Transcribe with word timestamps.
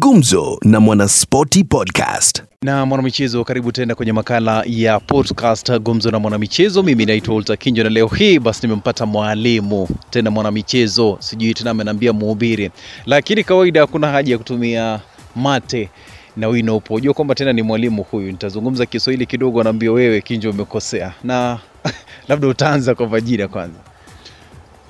Gumzo 0.00 0.58
na 0.64 0.80
Mwanaspoti 0.80 1.64
Podcast. 1.64 2.42
na 2.62 2.86
mwanamichezo, 2.86 3.44
karibu 3.44 3.72
tena 3.72 3.94
kwenye 3.94 4.12
makala 4.12 4.62
ya 4.66 5.00
podcast 5.00 5.78
Gumzo 5.78 6.10
na 6.10 6.18
Mwanamichezo. 6.18 6.82
Mimi 6.82 7.06
naitwa 7.06 7.34
Walter 7.34 7.58
Kinjo 7.58 7.84
na 7.84 7.90
leo 7.90 8.06
hii 8.06 8.38
basi 8.38 8.66
nimempata 8.66 9.06
mwalimu 9.06 9.88
tena 10.10 10.30
mwanamichezo, 10.30 11.16
sijui 11.20 11.54
tena 11.54 11.70
amenambia 11.70 12.12
mhubiri, 12.12 12.70
lakini 13.06 13.44
kawaida 13.44 13.80
hakuna 13.80 14.08
haja 14.10 14.32
ya 14.32 14.38
kutumia 14.38 15.00
mate 15.36 15.88
na 16.36 16.48
wino 16.48 16.76
upo. 16.76 16.94
Unajua 16.94 17.14
kwamba 17.14 17.34
tena 17.34 17.52
ni 17.52 17.62
mwalimu 17.62 18.02
huyu, 18.02 18.26
nitazungumza 18.32 18.86
Kiswahili 18.86 19.26
kidogo, 19.26 19.60
anaambia 19.60 19.92
wewe 19.92 20.20
Kinjo 20.20 20.50
umekosea, 20.50 21.12
na 21.24 21.58
labda 22.28 22.48
utaanza 22.48 22.94
kwa 22.94 23.08
majina 23.08 23.48
kwanza. 23.48 23.78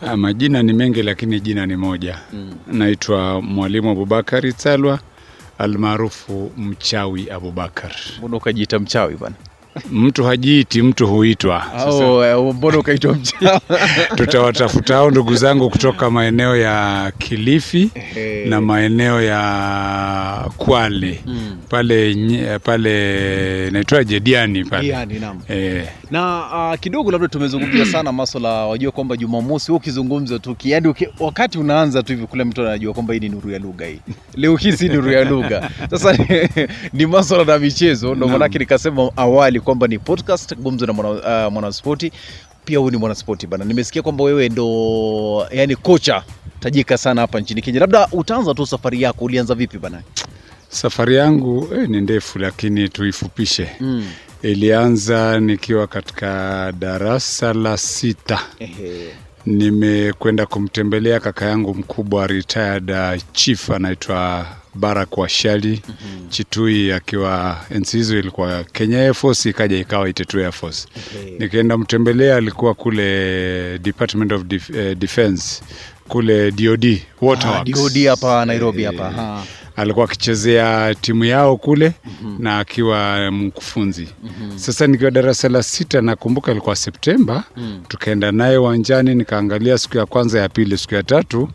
Ah, 0.02 0.16
majina 0.16 0.62
ni 0.62 0.72
mengi 0.72 1.02
lakini 1.02 1.40
jina 1.40 1.66
ni 1.66 1.76
moja. 1.76 2.18
Naitwa 2.66 3.42
Mwalimu 3.42 3.90
Abubakari 3.90 4.52
talwa 4.52 4.98
almaarufu 5.58 6.52
Mchawi 6.56 7.30
Abubakar. 7.30 7.92
Mbona 8.18 8.37
ukajiita 8.37 8.78
mchawi 8.78 9.16
bwana? 9.16 9.34
Mtu 9.92 10.24
hajiiti, 10.24 10.82
mtu 10.82 11.06
huitwa. 11.06 11.62
Eh, 12.26 12.54
mbona 12.54 12.78
ukaitwa 12.78 13.14
mchawi? 13.14 13.60
tutawatafuta 14.16 14.95
hao 14.95 15.10
ndugu 15.10 15.34
zangu 15.36 15.70
kutoka 15.70 16.10
maeneo 16.10 16.56
ya 16.56 17.12
Kilifi 17.18 17.90
na 18.46 18.60
maeneo 18.60 19.23
ya 19.23 20.50
Kwale 20.56 21.20
Mm. 21.26 21.56
pale 21.68 22.59
pale 22.64 23.70
naitwa 23.70 24.04
Diani 24.04 24.64
pale 24.64 25.06
naam. 25.20 25.40
eh, 25.48 25.88
na 26.10 26.38
uh, 26.73 26.78
kidogo 26.80 27.10
labda 27.10 27.28
tumezungumzia 27.28 27.87
sana 27.87 28.12
masuala, 28.12 28.48
wajua 28.66 28.92
kwamba 28.92 29.16
Jumamosi 29.16 29.73
ukizungumza 29.73 30.38
tu 30.38 30.56
yaani 30.64 30.95
wakati 31.20 31.59
unaanza 31.59 32.02
tu 32.02 32.12
hivi 32.12 32.26
kule 32.26 32.45
mtu 32.45 32.62
anajua 32.62 32.95
kwamba 32.95 33.14
hii 33.14 33.20
ni 33.20 33.28
nuru 33.28 33.50
ya 33.50 33.59
lugha 33.59 33.87
hii. 33.87 34.00
Leo 34.34 34.56
hii 34.56 34.73
si 34.73 34.88
nuru 34.88 35.10
ya 35.12 35.24
lugha. 35.24 35.70
Sasa 35.90 36.18
ni 36.92 37.06
masuala 37.06 37.45
na 37.45 37.59
michezo 37.59 38.14
ndio 38.14 38.28
maanake 38.28 38.59
nikasema 38.59 39.10
awali 39.16 39.57
kwamba 39.60 39.87
ni 39.87 39.98
podcast 39.98 40.54
gumzo 40.56 40.87
na 40.87 40.92
Mwanaspoti 41.51 42.06
uh, 42.06 42.12
mwana 42.12 42.24
pia 42.64 42.78
huyu 42.78 42.90
ni 42.90 42.96
mwanaspoti 42.96 43.46
bana. 43.46 43.65
Nimesikia 43.65 44.02
kwamba 44.02 44.24
wewe 44.24 44.48
ndo 44.48 45.46
yani 45.50 45.76
kocha 45.76 46.23
tajika 46.60 46.98
sana 46.98 47.20
hapa 47.20 47.40
nchini 47.40 47.62
Kenya. 47.62 47.80
Labda 47.80 48.09
utaanza 48.12 48.54
tu 48.54 48.66
safari 48.66 49.02
yako, 49.02 49.24
ulianza 49.24 49.54
vipi 49.54 49.78
bana? 49.78 50.02
safari 50.68 51.16
yangu 51.16 51.68
eh, 51.74 51.88
ni 51.88 52.00
ndefu 52.00 52.38
lakini 52.38 52.88
tuifupishe. 52.88 53.68
Mm. 53.80 54.06
Ilianza 54.42 55.40
nikiwa 55.40 55.87
katika 55.87 56.72
darasa 56.78 57.52
la 57.54 57.76
sita. 57.76 58.40
Ehe. 58.59 59.09
Nimekwenda 59.46 60.46
kumtembelea 60.46 61.20
kaka 61.20 61.45
yangu 61.46 61.74
mkubwa 61.74 62.26
retired 62.26 62.90
uh, 62.90 63.22
chief 63.32 63.70
anaitwa 63.70 64.47
Barak 64.78 65.19
Washali 65.19 65.82
Chitui, 66.28 66.93
akiwa 66.93 67.60
enzi 67.71 67.97
hizo 67.97 68.19
ilikuwa 68.19 68.65
Kenya 68.65 68.98
Air 68.98 69.15
Force, 69.15 69.50
ikaja 69.50 69.78
ikawa 69.78 70.09
Itetu 70.09 70.38
Air 70.41 70.53
Force. 70.53 70.88
okay. 71.16 71.38
Nikaenda 71.38 71.78
mtembelea, 71.78 72.37
alikuwa 72.37 72.75
kule 72.75 73.78
Department 73.78 74.32
of 74.32 74.43
Def 74.44 74.71
eh, 74.71 74.97
Defense 74.97 75.62
kule 76.09 76.50
DOD 76.50 76.84
Ah, 77.49 77.65
DOD 77.65 78.06
hapa 78.06 78.44
Nairobi 78.44 78.82
Eh, 78.82 78.87
hapa. 78.91 79.10
Ha. 79.10 79.44
alikuwa 79.76 80.04
akichezea 80.04 80.94
timu 80.94 81.25
yao 81.25 81.56
kule 81.56 81.93
na 82.38 82.59
akiwa 82.59 83.31
mkufunzi. 83.31 84.09
Sasa 84.56 84.87
nikiwa 84.87 85.10
darasa 85.10 85.49
la 85.49 85.62
sita, 85.62 86.00
nakumbuka 86.00 86.53
ilikuwa 86.53 86.76
Septemba, 86.76 87.44
tukaenda 87.88 88.32
naye 88.32 88.56
uwanjani, 88.56 89.15
nikaangalia 89.15 89.78
siku 89.78 89.97
ya 89.99 90.06
kwanza, 90.06 90.41
ya 90.41 90.49
pili, 90.49 90.78
siku 90.78 90.94
ya 90.94 91.03
tatu 91.03 91.49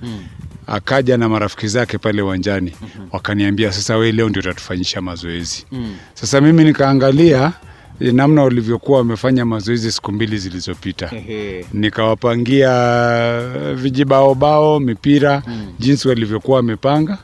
akaja 0.68 1.18
na 1.18 1.30
marafiki 1.30 1.68
zake 1.68 1.98
pale 1.98 2.22
uwanjani, 2.22 2.74
wakaniambia 3.12 3.72
sasa, 3.72 3.98
we 3.98 4.12
leo 4.12 4.30
ndio 4.30 4.40
utatufanyisha 4.40 5.02
mazoezi. 5.02 5.66
Mm. 5.72 5.96
Sasa 6.14 6.42
mimi 6.42 6.64
nikaangalia 6.64 7.54
namna 8.00 8.44
walivyokuwa 8.44 8.98
wamefanya 8.98 9.46
mazoezi 9.46 9.92
siku 9.92 10.12
mbili 10.12 10.38
zilizopita. 10.38 11.12
Nikawapangia 11.74 12.74
vijibaobao 13.76 14.80
mipira 14.80 15.44
jinsi 15.80 16.08
walivyokuwa 16.08 16.58
wamepanga. 16.58 17.18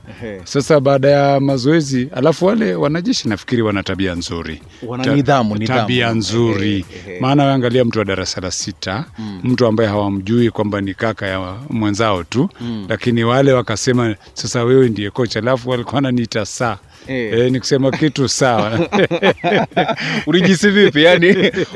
Sasa 0.44 0.80
baada 0.80 1.10
ya 1.10 1.40
mazoezi, 1.40 2.10
alafu 2.16 2.46
wale 2.46 2.76
wanajeshi 2.76 3.30
nafikiri 3.30 3.62
wana 3.62 3.84
tabia 3.84 4.16
nzuri, 4.16 4.62
Wana 4.88 5.16
nidhamu, 5.16 5.56
nidhamu. 5.56 5.80
tabia 5.80 6.12
nzuri. 6.14 6.86
Maana 7.20 7.44
waangalia 7.46 7.86
mtu 7.86 8.00
wa 8.00 8.06
darasa 8.06 8.42
la 8.42 8.52
sita, 8.52 9.06
mtu 9.44 9.66
ambaye 9.68 9.90
hawamjui 9.90 10.50
kwamba 10.52 10.82
ni 10.82 10.94
kaka 10.94 11.28
ya 11.28 11.56
mwenzao 11.70 12.24
tu, 12.24 12.50
lakini 12.90 13.24
wale 13.24 13.54
wakasema 13.54 14.16
sasa 14.34 14.64
wewe 14.64 14.90
ndiye 14.90 15.10
kocha, 15.10 15.40
alafu 15.40 15.70
walikuwa 15.70 15.96
wananiita 15.96 16.46
saa 16.46 16.78
Eh. 17.10 17.40
e, 17.40 17.50
nikusema 17.50 17.92
kitu 17.92 18.30
sawa. 18.30 18.90
Ulijisi 20.28 20.70
vipi? 20.70 21.04
Yani 21.04 21.26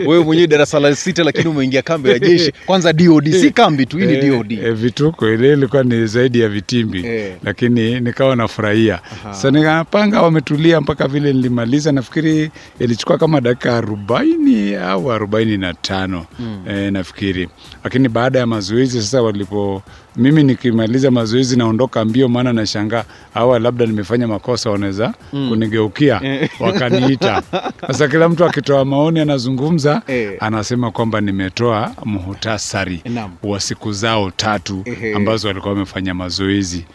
wewe 0.06 0.24
mwenyewe 0.24 0.48
darasa 0.48 0.80
la 0.80 0.96
sita 0.96 1.24
lakini 1.24 1.48
umeingia 1.48 1.82
kambi 1.82 2.10
ya 2.10 2.20
jeshi. 2.20 2.54
Kwanza 2.66 2.94
DOD 2.94 3.32
si 3.32 3.52
kambi 3.52 3.86
tu 3.86 3.98
hii 3.98 4.06
ni 4.06 4.14
Eh, 4.14 4.30
DOD 4.32 4.52
e, 4.52 4.72
vituko 4.72 5.30
ile 5.34 5.54
ilikuwa 5.54 5.84
ni 5.84 6.08
zaidi 6.08 6.40
ya 6.40 6.50
vitimbi. 6.50 7.06
Eh. 7.08 7.34
lakini 7.44 8.00
nikawa 8.00 8.36
nafurahia. 8.36 9.00
Sa 9.32 9.52
nikapanga 9.52 10.22
wametulia 10.22 10.82
mpaka 10.82 11.08
vile 11.08 11.34
nilimaliza. 11.34 11.92
Nafikiri 11.92 12.52
ilichukua 12.80 13.18
kama 13.18 13.42
dakika 13.42 13.78
arobaini 13.78 14.76
au 14.76 15.12
arobaini 15.12 15.58
na 15.58 15.74
tano. 15.74 16.26
Eh, 16.70 16.92
nafikiri. 16.92 17.50
Lakini 17.84 18.10
baada 18.10 18.40
ya 18.40 18.46
mazoezi 18.46 19.02
sasa 19.02 19.22
walipo 19.22 19.84
mimi 20.16 20.44
nikimaliza 20.44 21.12
mazoezi 21.12 21.58
naondoka 21.58 22.06
mbio 22.06 22.28
maana 22.30 22.54
nashangaa 22.54 23.04
hawa 23.34 23.60
labda 23.60 23.86
nimefanya 23.86 24.28
makosa 24.28 24.70
wanaweza 24.70 25.14
kunigeukia 25.32 26.22
wakaniita. 26.60 27.42
Sasa 27.88 28.08
kila 28.08 28.30
mtu 28.30 28.46
akitoa 28.46 28.86
maoni 28.86 29.20
anazungumza 29.20 30.02
Eh. 30.08 30.38
anasema 30.40 30.92
kwamba 30.92 31.22
nimetoa 31.22 31.92
muhutasari 32.06 33.04
wa 33.44 33.60
siku 33.60 33.92
zao 33.94 34.32
tatu 34.32 34.82
Ehe. 34.86 35.14
ambazo 35.16 35.48
walikuwa 35.48 35.74
wamefanya 35.74 36.14
mazoezi. 36.14 36.86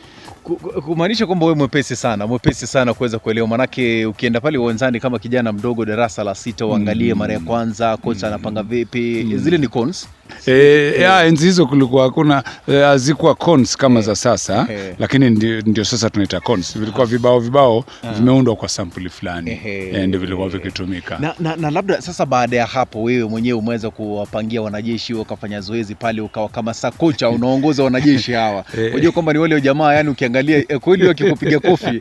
Ku- 0.43 0.57
ku- 0.57 0.83
kumaanisha 0.83 1.27
kwamba 1.27 1.47
wewe 1.47 1.59
mwepesi 1.59 1.97
sana 1.97 2.27
mwepesi 2.27 2.67
sana 2.67 2.95
kuweza 2.95 3.19
kuelewa 3.19 3.49
manake 3.49 4.07
ukienda 4.07 4.41
pale 4.41 4.59
uwanjani 4.59 5.01
kama 5.01 5.19
kijana 5.19 5.53
mdogo 5.53 5.85
darasa 5.85 6.25
la 6.25 6.35
sita 6.35 6.67
uangalie 6.67 7.15
mara 7.15 7.35
ya 7.35 7.41
kwanza 7.41 7.97
kocha 7.97 8.27
anapanga 8.29 8.63
vipi 8.63 9.37
zile 9.37 9.59
ni 9.59 9.69
cons 9.69 10.09
E, 10.47 10.53
yeah. 10.99 11.27
enzi 11.27 11.45
hizo 11.45 11.67
kulikuwa 11.67 12.05
hakuna 12.05 12.43
eh, 12.69 12.85
hazikuwa 12.85 13.35
cons 13.35 13.77
kama 13.77 14.01
za 14.01 14.17
sasa 14.17 14.67
Ehe. 14.71 14.95
lakini 14.99 15.31
ndio, 15.31 15.61
ndio 15.61 15.85
sasa 15.85 16.11
tunaita 16.11 16.41
cons. 16.41 16.79
Vilikuwa 16.79 17.07
vibao 17.07 17.41
vibao 17.41 17.85
vimeundwa 18.17 18.57
kwa 18.57 18.69
sampuli 18.69 19.09
fulani 19.09 19.61
e, 19.65 20.07
ndio 20.07 20.21
vilikuwa 20.21 20.49
vikitumika. 20.49 21.19
na, 21.19 21.35
na, 21.41 21.57
na 21.57 21.71
labda 21.71 22.01
sasa 22.01 22.27
baada 22.27 22.57
ya 22.57 22.67
hapo 22.67 23.03
wewe 23.03 23.29
mwenyewe 23.29 23.59
umeweza 23.59 23.91
kuwapangia 23.91 24.63
wanajeshi 24.63 25.15
ukafanya 25.15 25.61
zoezi 25.61 25.95
pale 25.95 26.21
ukawa 26.21 26.49
kama 26.49 26.75
sakocha 26.75 27.29
unaongoza 27.39 27.85
wanajeshi 27.85 28.33
hawa 28.33 28.65
Eh. 28.79 28.91
unajua 28.93 29.13
kwamba 29.13 29.33
ni 29.33 29.39
wale 29.39 29.61
jamaa 29.61 29.95
yani 29.95 30.09
ukiangalia 30.11 30.57
eh, 30.69 30.79
kweli 30.81 31.07
wakikupiga 31.07 31.61
kofi 31.61 32.01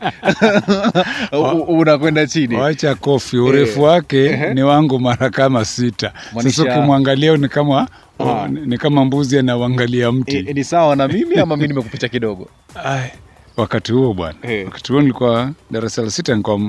unakwenda 1.68 2.26
chini 2.26 2.54
Wacha 2.56 2.94
kofi, 2.94 3.36
urefu 3.38 3.82
wake 3.82 4.36
ni 4.54 4.62
wangu 4.62 4.98
mara 5.00 5.30
kama 5.30 5.64
sita. 5.64 6.12
Sasa 6.42 6.62
ukimwangalia 6.62 7.36
ni 7.36 7.48
kama 7.48 7.88
Ah. 8.18 8.48
ni 8.48 8.78
kama 8.78 9.04
mbuzi 9.04 9.38
anauangalia 9.38 10.12
mti. 10.12 10.36
E, 10.36 10.52
ni 10.52 10.64
sawa 10.64 10.96
na 10.96 11.08
mimi 11.08 11.36
ama 11.38 11.56
mimi 11.56 11.68
nimekupita 11.68 12.08
kidogo 12.08 12.48
Ai, 12.84 13.10
wakati 13.56 13.92
huo 13.92 14.14
bwana, 14.14 14.38
Eh. 14.42 14.64
wakati 14.64 14.92
huo 14.92 15.00
nilikuwa 15.00 15.52
darasa 15.70 16.02
la 16.02 16.10
sita, 16.10 16.32
nilikuwa 16.32 16.60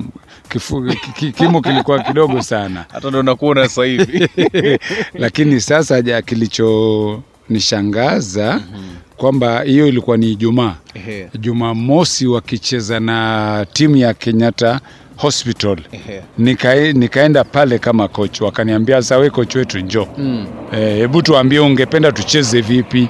kifu, 0.49 0.83
ki- 0.83 1.11
ki- 1.15 1.31
kimo 1.31 1.61
kilikuwa 1.61 1.99
kidogo 2.03 2.41
sana 2.41 2.85
hata 2.93 3.09
ndo 3.09 3.23
nakuona 3.23 3.67
sasa 3.67 3.85
hivi 3.85 4.27
lakini 5.23 5.61
sasa 5.61 6.01
ja 6.01 6.21
kilichonishangaza 6.21 8.61
kwamba 9.17 9.61
hiyo 9.61 9.87
ilikuwa 9.87 10.17
ni 10.17 10.31
Ijumaa, 10.31 10.75
Ehe, 10.93 11.29
Jumamosi 11.39 12.27
wakicheza 12.27 12.99
na 12.99 13.65
timu 13.73 13.97
ya 13.97 14.13
Kenyatta 14.13 14.81
Hospital. 15.19 15.77
Nika, 16.37 16.75
nikaenda 16.93 17.43
pale 17.43 17.79
kama 17.79 18.07
coach, 18.07 18.41
wakaniambia 18.41 18.95
sasa, 19.01 19.17
we 19.17 19.29
coach 19.29 19.55
wetu 19.55 19.79
njoo, 19.79 20.07
Mm, 20.17 20.45
e, 20.73 20.95
hebu 20.95 21.21
tuambie 21.21 21.59
ungependa 21.59 22.11
tucheze 22.11 22.61
vipi? 22.61 23.09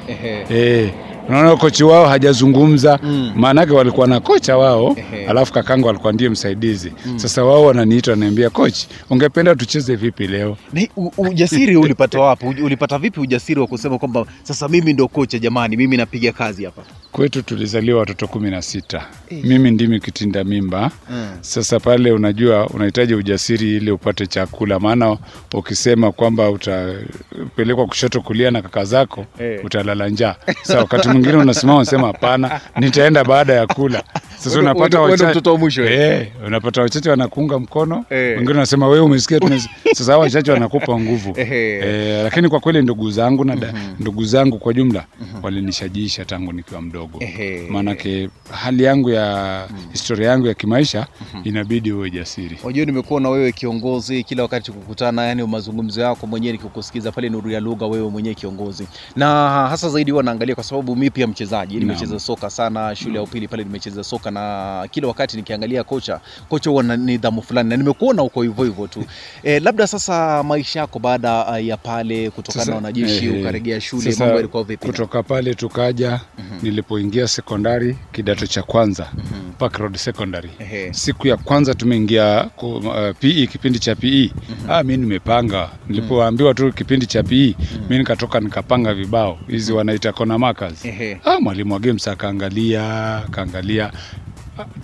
ehe. 0.49 0.93
Unaona 1.29 1.55
kochi 1.57 1.83
wao 1.83 2.05
hajazungumza. 2.07 2.99
Mm. 3.03 3.31
maanake 3.35 3.73
walikuwa 3.73 4.07
na 4.07 4.19
kocha 4.19 4.57
wao 4.57 4.95
Ehe. 4.97 5.27
alafu 5.27 5.53
kakangu 5.53 5.89
alikuwa 5.89 6.13
ndiye 6.13 6.29
msaidizi. 6.29 6.91
Sasa 7.15 7.43
wao 7.43 7.65
wananiita 7.65 8.11
wananiambia 8.11 8.49
coach 8.49 8.77
ungependa 9.09 9.55
tucheze 9.55 9.95
vipi 9.95 10.27
leo? 10.27 10.57
Ni, 10.73 10.89
u- 10.97 11.11
ujasiri 11.17 11.75
ulipata 11.75 12.19
wapi? 12.19 12.45
Ulipata 12.45 12.97
vipi 12.97 13.19
ujasiri 13.19 13.59
wa 13.59 13.67
kusema 13.67 13.97
kwamba 13.99 14.25
sasa 14.43 14.67
mimi 14.67 14.93
ndo 14.93 15.07
kocha 15.07 15.39
jamani 15.39 15.77
mimi 15.77 15.97
napiga 15.97 16.31
kazi 16.31 16.65
hapa. 16.65 16.81
Kwetu 17.11 17.41
tulizaliwa 17.41 17.99
watoto 17.99 18.27
kumi 18.27 18.51
na 18.51 18.61
sita. 18.61 19.05
Mimi 19.43 19.71
ndimi 19.71 19.99
kitinda 19.99 20.43
mimba. 20.43 20.91
Mm. 21.09 21.27
sasa 21.41 21.79
pale 21.79 22.11
unajua 22.11 22.67
unahitaji 22.67 23.13
ujasiri 23.13 23.75
ili 23.75 23.91
upate 23.91 24.27
chakula. 24.27 24.79
Maana 24.79 25.17
ukisema 25.53 26.11
kwamba 26.11 26.49
utapelekwa 26.51 27.85
kushoto 27.87 28.21
kulia 28.21 28.51
na 28.51 28.61
kaka 28.61 28.85
zako 28.85 29.25
Eh. 29.39 29.59
utalala 29.65 30.09
njaa. 30.09 30.35
Sa 30.61 30.77
wakati 30.77 31.09
mwingine 31.19 31.43
unasimama 31.43 31.77
unasema 31.79 32.07
hapana, 32.07 32.61
nitaenda 32.79 33.23
baada 33.23 33.53
ya 33.53 33.67
kula. 33.67 34.03
Sasa 34.37 34.59
unapata 34.59 35.01
wewe 35.01 35.15
ndo 35.15 35.25
wacha- 35.25 35.29
mtoto 35.31 35.51
wa 35.53 35.57
mwisho, 35.59 35.83
eh? 35.85 35.99
eh, 36.21 36.27
unapata 36.47 36.81
wachache 36.81 37.09
wanakuunga 37.09 37.59
mkono, 37.59 38.05
Eh. 38.09 38.29
wengine 38.37 38.49
wanasema 38.53 38.87
wewe 38.87 38.99
umesikia, 39.05 39.37
tumes-" 39.39 39.69
sasa 39.97 40.11
hao 40.11 40.21
wachache 40.21 40.51
wanakupa 40.51 40.99
nguvu 40.99 41.33
Ehe. 41.37 41.79
eh, 41.79 42.23
lakini 42.23 42.49
kwa 42.49 42.59
kweli 42.59 42.81
ndugu 42.81 43.11
zangu 43.11 43.45
na 43.45 43.55
da- 43.55 43.73
ndugu 43.99 44.25
zangu 44.25 44.57
kwa 44.59 44.73
jumla 44.73 45.05
walinishajiisha 45.43 46.25
tangu 46.25 46.53
nikiwa 46.53 46.81
mdogo, 46.81 47.17
Ehe. 47.19 47.67
maanake 47.69 48.29
hali 48.51 48.83
yangu 48.83 49.09
ya 49.09 49.67
historia 49.91 50.29
yangu 50.29 50.47
ya 50.47 50.53
kimaisha 50.53 51.07
inabidi 51.43 51.91
uwe 51.91 52.09
jasiri. 52.09 52.57
Unajua, 52.63 52.85
nimekuwa 52.85 53.21
na 53.21 53.29
wewe 53.29 53.51
kiongozi 53.51 54.23
kila 54.23 54.43
wakati 54.43 54.71
kukutana, 54.71 55.25
yani 55.25 55.43
mazungumzo 55.47 56.01
yako 56.01 56.27
mwenyewe 56.27 56.51
nikikusikiza 56.51 57.11
pale 57.11 57.29
Nuru 57.29 57.49
ya 57.51 57.59
Lugha, 57.59 57.85
wewe 57.85 58.09
mwenyewe 58.09 58.35
kiongozi, 58.35 58.87
na 59.15 59.25
hasa 59.69 59.89
zaidi 59.89 60.11
huwa 60.11 60.23
naangalia 60.23 60.55
kwa 60.55 60.63
sababu 60.63 60.95
mimi 61.09 61.15
pia 61.15 61.27
mchezaji, 61.27 61.75
nimecheza 61.79 62.19
soka 62.19 62.49
sana 62.49 62.95
shule 62.95 63.15
ya 63.15 63.21
upili 63.23 63.47
pale, 63.47 63.63
nimecheza 63.63 64.03
soka 64.03 64.31
na 64.31 64.87
kila 64.91 65.07
wakati 65.07 65.37
nikiangalia 65.37 65.83
kocha, 65.83 66.19
kocha 66.49 66.69
huwa 66.69 66.83
na 66.83 66.97
nidhamu 66.97 67.41
fulani, 67.41 67.69
na 67.69 67.77
nimekuona 67.77 68.23
uko 68.23 68.41
hivyo 68.41 68.63
hivyo 68.65 68.87
tu. 68.87 69.03
E, 69.43 69.59
labda 69.59 69.87
sasa 69.87 70.43
maisha 70.43 70.79
yako 70.79 70.99
baada 70.99 71.47
ah, 71.47 71.59
ya 71.59 71.77
pale 71.77 72.29
kutokana 72.29 72.65
na 72.65 72.75
wanajeshi 72.75 73.25
eh, 73.25 73.39
ukarejea 73.41 73.81
shule, 73.81 74.15
mambo 74.19 74.35
yalikuwa 74.35 74.63
vipi? 74.63 74.85
Kutoka 74.87 75.23
pale 75.23 75.53
tukaja, 75.55 76.21
nilipoingia 76.61 77.27
sekondari 77.27 77.97
kidato 78.11 78.47
cha 78.47 78.63
kwanza 78.63 79.11
Park 79.57 79.77
Road 79.77 79.95
Secondary. 79.97 80.49
Ehe. 80.59 80.93
Siku 80.93 81.27
ya 81.27 81.37
kwanza 81.37 81.73
tumeingia 81.73 82.43
ku- 82.55 82.75
uh, 82.75 83.15
PE, 83.19 83.47
kipindi 83.47 83.79
cha 83.79 83.95
PE. 83.95 84.31
Ah, 84.69 84.83
mi 84.83 84.97
nimepanga, 84.97 85.69
nilipoambiwa 85.89 86.53
tu 86.53 86.73
kipindi 86.73 87.05
cha 87.05 87.23
PE, 87.23 87.55
mi 87.89 87.97
nikatoka 87.97 88.39
nikapanga 88.39 88.93
vibao 88.93 89.39
hizi 89.47 89.73
wanaita 89.73 90.13
kona 90.13 90.37
markers. 90.37 90.85
Ah, 91.25 91.39
mwalimu 91.39 91.73
wa 91.73 91.79
games 91.79 92.07
akaangalia 92.07 93.15
akaangalia 93.17 93.91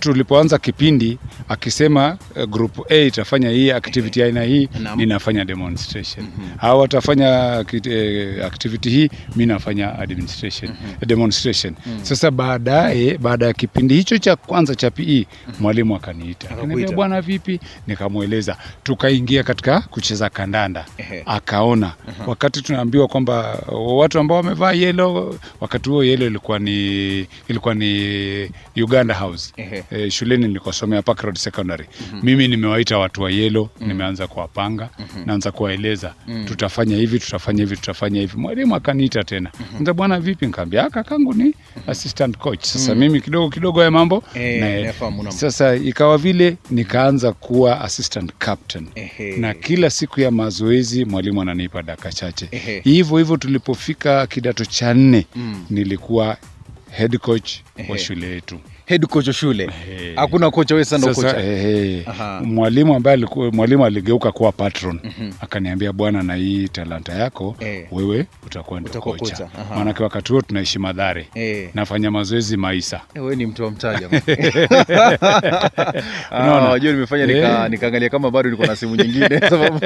tulipoanza 0.00 0.58
kipindi 0.58 1.18
akisema 1.48 2.18
uh, 2.36 2.44
group 2.44 2.90
A 2.92 2.94
itafanya 3.06 3.50
hii 3.50 3.70
activity 3.70 4.22
aina 4.22 4.42
hii, 4.42 4.68
ninafanya 4.96 5.44
demonstration. 5.44 6.26
mm 6.26 6.32
-hmm. 6.38 6.66
au 6.66 6.84
atafanya 6.84 7.58
uh, 7.60 8.44
activity 8.46 8.90
hii, 8.90 9.10
mi 9.36 9.46
nafanya 9.46 9.98
administration 9.98 10.72
demonstration. 11.06 11.74
Sasa 12.02 12.30
baadaye, 12.30 13.18
baada 13.18 13.46
ya 13.46 13.52
kipindi 13.52 13.94
hicho 13.94 14.18
cha 14.18 14.36
kwanza 14.36 14.74
cha 14.74 14.90
PE, 14.90 15.26
mwalimu 15.60 15.96
akaniita 15.96 16.50
akaniambia, 16.50 16.92
bwana, 16.96 17.20
vipi? 17.20 17.60
Nikamweleza, 17.86 18.56
tukaingia 18.82 19.42
katika 19.42 19.80
kucheza 19.80 20.28
kandanda. 20.30 20.84
Ehe. 20.98 21.22
Akaona 21.26 21.92
wakati 22.26 22.62
tunaambiwa 22.62 23.08
kwamba 23.08 23.58
watu 23.72 24.18
ambao 24.18 24.36
wamevaa 24.36 24.72
yellow, 24.72 25.38
wakati 25.60 25.90
huo 25.90 26.04
yellow 26.04 26.26
ilikuwa 26.28 26.58
ni 26.58 27.18
ilikuwa 27.48 27.74
ni 27.74 28.50
Uganda 28.76 29.14
House 29.14 29.52
Ehe. 29.56 29.65
Eh, 29.90 30.10
shuleni 30.10 30.46
nilikosomea 30.46 31.02
Park 31.02 31.20
Road 31.20 31.36
Secondary. 31.38 31.86
Mimi 32.22 32.48
nimewaita 32.48 32.98
watu 32.98 33.22
wa 33.22 33.30
yellow, 33.30 33.68
nimeanza 33.80 34.26
kuwapanga, 34.26 34.88
naanza 35.26 35.52
kuwaeleza 35.52 36.14
tutafanya 36.44 36.96
hivi, 36.96 37.18
tutafanya 37.18 37.60
hivi, 37.62 37.76
tutafanya 37.76 38.20
hivi. 38.20 38.36
Mwalimu 38.36 38.74
akaniita 38.76 39.24
tena, 39.24 39.50
nza 39.80 39.94
bwana, 39.94 40.20
vipi? 40.20 40.46
nikaambia 40.46 40.84
"Ah, 40.86 40.90
kakangu 40.90 41.34
ni 41.34 41.54
assistant 41.86 42.38
coach. 42.38 42.64
Sasa 42.64 42.94
mimi 42.94 43.20
kidogo 43.20 43.48
kidogo 43.50 43.82
ya 43.82 43.90
mambo 43.90 44.24
e, 44.34 44.60
na- 45.24 45.32
sasa 45.32 45.74
ikawa 45.76 46.18
vile 46.18 46.56
nikaanza 46.70 47.32
kuwa 47.32 47.80
assistant 47.80 48.32
captain 48.38 48.86
Ehe. 48.94 49.36
na 49.36 49.54
kila 49.54 49.90
siku 49.90 50.20
ya 50.20 50.30
mazoezi 50.30 51.04
mwalimu 51.04 51.42
ananipa 51.42 51.82
dakika 51.82 52.12
chache 52.12 52.48
hivyo 52.84 53.18
hivyo. 53.18 53.36
Tulipofika 53.36 54.26
kidato 54.26 54.64
cha 54.64 54.94
nne 54.94 55.26
Mm. 55.36 55.64
nilikuwa 55.70 56.36
head 56.90 57.18
coach 57.18 57.50
Ehe. 57.76 57.92
wa 57.92 57.98
shule 57.98 58.26
yetu 58.26 58.58
head 58.86 59.06
coach 59.06 59.30
shule 59.32 59.70
hakuna 60.16 60.50
kocha 60.50 60.74
wewe 60.74 60.84
sasa 60.84 61.14
kocha 61.14 61.40
hey, 61.40 62.02
mwalimu 62.42 62.94
ambaye 62.94 63.26
mwalimu 63.52 63.84
aligeuka 63.84 64.32
kuwa 64.32 64.52
patron 64.52 65.00
mm-hmm. 65.04 65.32
akaniambia 65.40 65.92
bwana 65.92 66.22
na 66.22 66.34
hii 66.34 66.68
talanta 66.68 67.12
yako 67.12 67.56
hey. 67.58 67.82
wewe 67.92 68.26
utakuwa 68.46 68.80
ndio 68.80 69.00
kocha, 69.00 69.24
kocha. 69.24 69.48
maanake 69.76 70.02
wakati 70.02 70.32
huo 70.32 70.42
tunaishi 70.42 70.78
madhare 70.78 71.28
hey. 71.34 71.62
Eh. 71.62 71.70
nafanya 71.74 72.10
mazoezi 72.10 72.56
maisa 72.56 73.00
hey, 73.14 73.22
wewe 73.22 73.36
ni 73.36 73.46
mtu 73.46 73.64
wa 73.64 73.70
mtaa 73.70 73.92
ah, 76.30 76.78
nimefanya 76.78 77.26
hey. 77.26 77.68
nikaangalia 77.68 78.08
kama 78.08 78.30
bado 78.30 78.50
niko 78.50 78.66
na 78.66 78.76
simu 78.76 78.96
nyingine 78.96 79.40
sababu 79.40 79.78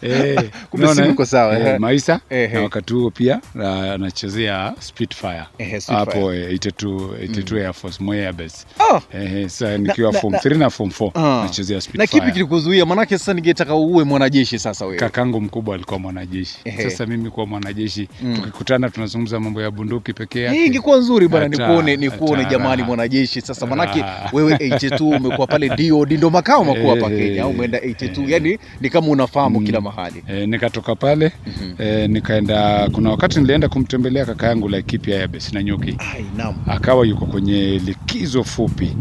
hey. 0.00 0.36
kumbe 0.70 0.94
simu 0.94 1.26
sawa 1.26 1.56
hey, 1.56 1.78
maisa 1.78 2.20
hey, 2.28 2.46
hey. 2.46 2.56
na 2.56 2.62
wakati 2.62 2.94
huo 2.94 3.10
pia 3.10 3.40
ah, 3.62 3.92
anachezea 3.94 4.74
spitfire 4.78 5.42
hapo 5.86 6.32
82 6.32 7.31
92 7.32 7.52
mm. 7.52 7.58
Air 7.58 7.72
Force 7.74 8.04
Mwea 8.04 8.32
base. 8.32 8.66
Oh. 8.92 9.00
Eh, 9.14 9.48
sasa 9.48 9.78
nikiwa 9.78 10.12
form 10.12 10.34
3 10.34 10.58
na 10.58 10.70
form 10.70 10.90
4 10.90 11.10
ah. 11.14 11.42
nachezea 11.44 11.80
Spitfire. 11.80 12.02
Na 12.04 12.06
kipi 12.06 12.32
kilikuzuia? 12.32 12.86
Maana 12.86 13.00
yake 13.00 13.18
sasa 13.18 13.34
ningetaka 13.34 13.74
uwe 13.74 14.04
mwanajeshi 14.04 14.58
sasa 14.58 14.84
wewe. 14.86 14.98
Kakangu 14.98 15.40
mkubwa 15.40 15.74
alikuwa 15.74 15.98
mwanajeshi. 15.98 16.58
Sasa 16.82 17.06
mimi 17.06 17.30
kuwa 17.30 17.46
mwanajeshi 17.46 18.08
mm. 18.22 18.36
tukikutana 18.36 18.90
tunazungumza 18.90 19.40
mambo 19.40 19.62
ya 19.62 19.70
bunduki 19.70 20.12
pekee 20.12 20.40
yake. 20.42 20.58
Hii 20.58 20.66
ingekuwa 20.66 20.96
nzuri 20.98 21.28
bwana, 21.28 21.48
nikuone 21.48 21.96
nikuone 21.96 22.44
jamani 22.44 22.82
mwanajeshi 22.82 23.40
sasa, 23.40 23.66
maana 23.66 23.84
yake 23.84 24.02
ah. 24.02 24.30
wewe 24.32 24.54
82 24.54 25.16
umekuwa 25.16 25.46
pale 25.46 25.68
DOD 25.68 26.12
ndio 26.12 26.30
makao 26.30 26.64
makuu 26.64 26.88
hapa 26.88 27.10
Kenya, 27.10 27.46
umeenda 27.46 27.78
82 27.78 28.30
yani 28.30 28.58
ni 28.80 28.90
kama 28.90 29.06
unafahamu 29.08 29.60
mm. 29.60 29.66
kila 29.66 29.80
mahali. 29.80 30.24
Eh, 30.28 30.48
nikatoka 30.48 30.94
pale 30.94 31.32
mhm. 31.46 31.82
eh, 31.82 32.10
nikaenda 32.10 32.88
kuna 32.92 33.10
wakati 33.10 33.40
nilienda 33.40 33.68
kumtembelea 33.68 34.24
kaka 34.26 34.46
yangu 34.46 34.68
Laikipia 34.68 35.16
Yabes 35.16 35.52
Nanyuki. 35.52 35.96
Ai, 35.98 36.24
naam. 36.36 36.54
Akawa 36.66 37.06
yuko 37.06 37.21
kwenye 37.26 37.78
likizo 37.78 38.44
fupi 38.44 38.96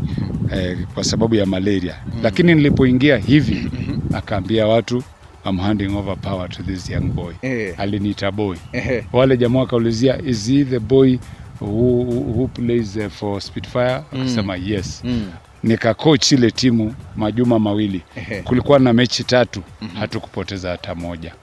eh, 0.53 0.77
kwa 0.94 1.03
sababu 1.03 1.35
ya 1.35 1.45
malaria, 1.45 1.95
lakini 2.23 2.56
nilipoingia 2.56 3.18
hivi 3.18 3.71
akaambia 4.13 4.68
watu 4.68 5.03
I'm 5.45 5.57
handing 5.57 5.95
over 5.95 6.18
power 6.18 6.50
to 6.50 6.63
this 6.63 6.89
young 6.89 7.01
boy. 7.13 7.33
Eh. 7.41 7.75
Aliniita 7.77 8.31
boy. 8.31 8.57
eh. 8.73 9.03
Wale 9.13 9.38
jamaa 9.38 9.59
wakaulizia 9.59 10.21
is 10.25 10.47
he 10.50 10.63
the 10.65 10.79
boy 10.79 11.18
who, 11.62 12.01
who 12.35 12.47
plays 12.47 12.95
uh, 12.95 13.07
for 13.07 13.41
Spitfire? 13.41 13.94
Akasema 14.13 14.56
yes. 14.56 15.01
Mm. 15.03 15.29
Nikacoach 15.63 16.31
ile 16.31 16.51
timu 16.51 16.94
majuma 17.15 17.59
mawili. 17.59 18.01
Ehe. 18.15 18.41
Kulikuwa 18.41 18.79
na 18.79 18.94
mechi 18.94 19.23
tatu, 19.23 19.62
hatukupoteza 20.00 20.69
hata 20.71 20.95
moja 20.95 21.33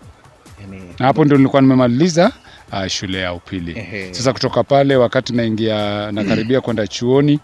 Yani, 0.60 0.82
na 0.98 1.06
hapo 1.06 1.24
ndio 1.24 1.36
nilikuwa 1.36 1.62
nimemaliza 1.62 2.32
uh, 2.72 2.86
shule 2.86 3.18
ya 3.18 3.32
upili. 3.32 3.86
Sasa 4.10 4.32
kutoka 4.32 4.64
pale 4.64 4.96
wakati 4.96 5.32
naingia 5.32 6.12
nakaribia 6.12 6.60
kwenda 6.60 6.86
chuoni 6.86 7.40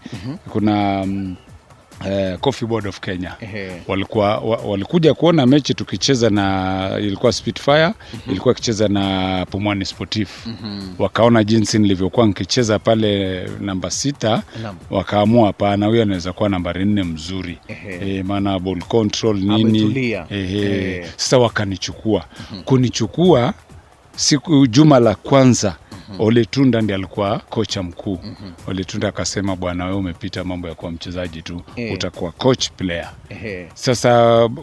kuna 0.49 1.01
um, 1.01 1.35
uh, 2.01 2.39
Coffee 2.39 2.65
Board 2.67 2.87
of 2.87 2.99
Kenya. 2.99 3.33
Walikuwa 3.87 4.37
wa, 4.37 4.57
walikuja 4.57 5.13
kuona 5.13 5.45
mechi 5.45 5.73
tukicheza 5.73 6.29
na 6.29 6.97
ilikuwa 6.99 7.31
Spitfire 7.31 7.91
ilikuwa 8.27 8.51
ikicheza 8.53 8.87
na 8.87 9.45
Pumwani 9.49 9.85
Sportif. 9.85 10.47
Wakaona 10.99 11.43
jinsi 11.43 11.79
nilivyokuwa 11.79 12.25
nikicheza 12.27 12.79
pale 12.79 13.43
namba 13.59 13.91
sita 13.91 14.43
Naam. 14.63 14.75
wakaamua 14.89 15.47
hapana, 15.47 15.85
huyo 15.85 16.01
anaweza 16.01 16.33
kuwa 16.33 16.49
nambari 16.49 16.85
nne 16.85 17.03
mzuri. 17.03 17.57
E, 18.01 18.23
maana 18.23 18.59
ball 18.59 18.79
control 18.83 19.37
nini? 19.37 20.11
Ehe. 20.29 21.05
Sasa 21.17 21.37
wakanichukua. 21.37 22.25
Kunichukua 22.65 23.53
siku 24.15 24.67
juma 24.67 24.99
la 24.99 25.15
kwanza 25.15 25.75
Ole 26.19 26.45
Tunda 26.45 26.81
ndiye 26.81 26.95
alikuwa 26.95 27.39
kocha 27.39 27.83
mkuu. 27.83 28.19
Ole 28.67 28.83
Tunda 28.83 29.07
akasema, 29.07 29.55
bwana, 29.55 29.85
wewe 29.85 29.97
umepita 29.97 30.43
mambo 30.43 30.67
ya 30.67 30.75
kuwa 30.75 30.91
mchezaji 30.91 31.41
tu, 31.41 31.61
Eh. 31.75 31.93
utakuwa 31.93 32.31
coach 32.31 32.69
player. 32.77 33.11
Ehe. 33.29 33.69
Sasa 33.73 34.09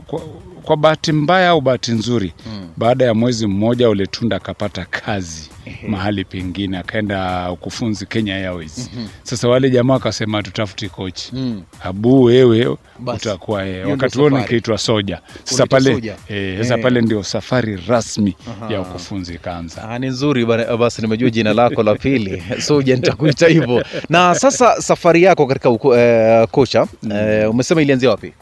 kwa, 0.07 0.21
kwa 0.63 0.77
bahati 0.77 1.13
mbaya 1.13 1.49
au 1.49 1.61
bahati 1.61 1.93
nzuri 1.93 2.33
baada 2.77 3.05
ya 3.05 3.15
mwezi 3.15 3.47
mmoja 3.47 3.89
Ole 3.89 4.07
Tunda 4.07 4.37
akapata 4.37 4.85
kazi 4.85 5.51
mahali 5.89 6.25
pengine, 6.25 6.79
akaenda 6.79 7.51
ukufunzi 7.53 8.07
Kenya 8.07 8.37
Airways. 8.37 8.91
Sasa 9.23 9.49
wale 9.49 9.71
jamaa 9.71 9.95
wakasema 9.95 10.43
tutafuti 10.43 10.89
kochi 10.89 11.31
Mm. 11.33 11.63
Abu, 11.85 12.23
wewe 12.23 12.77
utakuwa 13.07 13.63
yeye. 13.63 13.85
Wakati 13.85 14.19
huo 14.19 14.31
nikiitwa 14.31 14.79
soja. 14.79 15.21
Sasa 15.45 15.67
pale 15.67 16.15
eh, 16.29 16.59
sasa 16.59 16.75
Eh. 16.77 16.83
pale 16.83 17.01
ndio 17.01 17.23
safari 17.23 17.77
rasmi 17.89 18.37
Aha. 18.51 18.73
ya 18.75 18.81
ukufunzi 18.81 19.35
ikaanza. 19.35 19.89
Ah, 19.89 19.99
ni 19.99 20.07
nzuri 20.07 20.47
basi 20.79 21.03
nimejua 21.03 21.31
jina 21.31 21.53
lako 21.55 21.83
la 21.83 21.95
pili 21.95 22.43
soja 22.67 22.97
nitakuita 22.97 23.49
hivyo 23.49 23.85
na 24.09 24.35
sasa 24.35 24.81
safari 24.83 25.23
yako 25.23 25.47
katika 25.47 25.71
uko, 25.71 25.97
eh, 25.99 26.49
kocha 26.51 26.87
eh, 27.11 27.51
umesema 27.51 27.83
ilianzia 27.83 28.11
wapi 28.11 28.33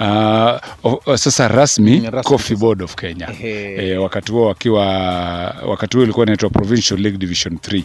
Uh, 0.00 1.14
sasa 1.16 1.48
rasmi, 1.48 2.00
Mm, 2.00 2.04
rasmi 2.10 2.22
Coffee 2.30 2.56
Board 2.56 2.82
of 2.82 2.94
Kenya. 2.94 3.28
E, 3.42 3.96
wakati 3.96 4.32
huo 4.32 4.46
wakiwa 4.46 4.84
wakati 5.66 5.96
huo 5.96 6.04
ilikuwa 6.04 6.26
inaitwa 6.26 6.50
Provincial 6.50 7.00
League 7.00 7.18
Division 7.18 7.54
3 7.54 7.82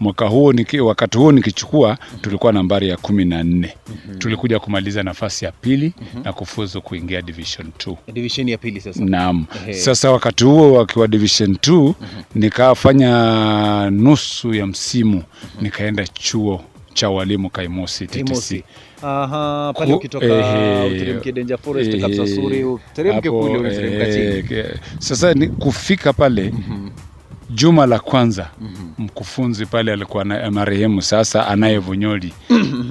mwaka 0.00 0.26
huo 0.26 0.52
niki, 0.52 0.80
wakati 0.80 1.18
huo 1.18 1.32
nikichukua 1.32 1.98
tulikuwa 2.20 2.52
nambari 2.52 2.88
ya 2.88 2.96
kumi 2.96 3.24
na 3.24 3.42
nne. 3.44 3.74
Tulikuja 4.18 4.58
kumaliza 4.58 5.02
nafasi 5.02 5.44
ya 5.44 5.52
pili 5.52 5.92
na 6.24 6.32
kufuzu 6.32 6.82
kuingia 6.82 7.22
Division 7.22 7.66
2 7.78 7.96
Division 8.12 8.48
ya 8.48 8.58
pili 8.58 8.80
sasa. 8.80 9.04
Naam. 9.04 9.46
Sasa 9.70 10.10
wakati 10.10 10.44
huo 10.44 10.72
wakiwa 10.72 11.08
Division 11.08 11.52
2 11.54 11.94
nikafanya 12.34 13.90
nusu 13.90 14.54
ya 14.54 14.66
msimu. 14.66 15.22
Nikaenda 15.60 16.06
chuo 16.06 16.64
cha 16.94 17.08
walimu 17.10 17.50
Kaimosi 17.50 18.06
TTC. 18.06 18.64
Aha, 19.02 19.72
pale 19.78 19.94
ukitoka 19.94 20.26
uteremke 20.86 21.32
Danger 21.32 21.58
Forest 21.58 21.90
ehe, 21.94 22.00
Kapsasuri 22.00 22.64
uteremke 22.64 23.30
kule 23.30 23.58
unateremka 23.58 24.08
eh, 24.08 24.44
chini. 24.48 24.64
Sasa 24.98 25.34
ni 25.34 25.48
kufika 25.48 26.12
pale 26.12 26.52
juma 27.50 27.86
la 27.86 27.98
kwanza 27.98 28.50
mkufunzi 28.98 29.66
pale 29.66 29.92
alikuwa 29.92 30.24
na 30.24 30.50
marehemu 30.50 31.02
sasa 31.02 31.46
anaye 31.48 31.78
Vunyoli 31.78 32.32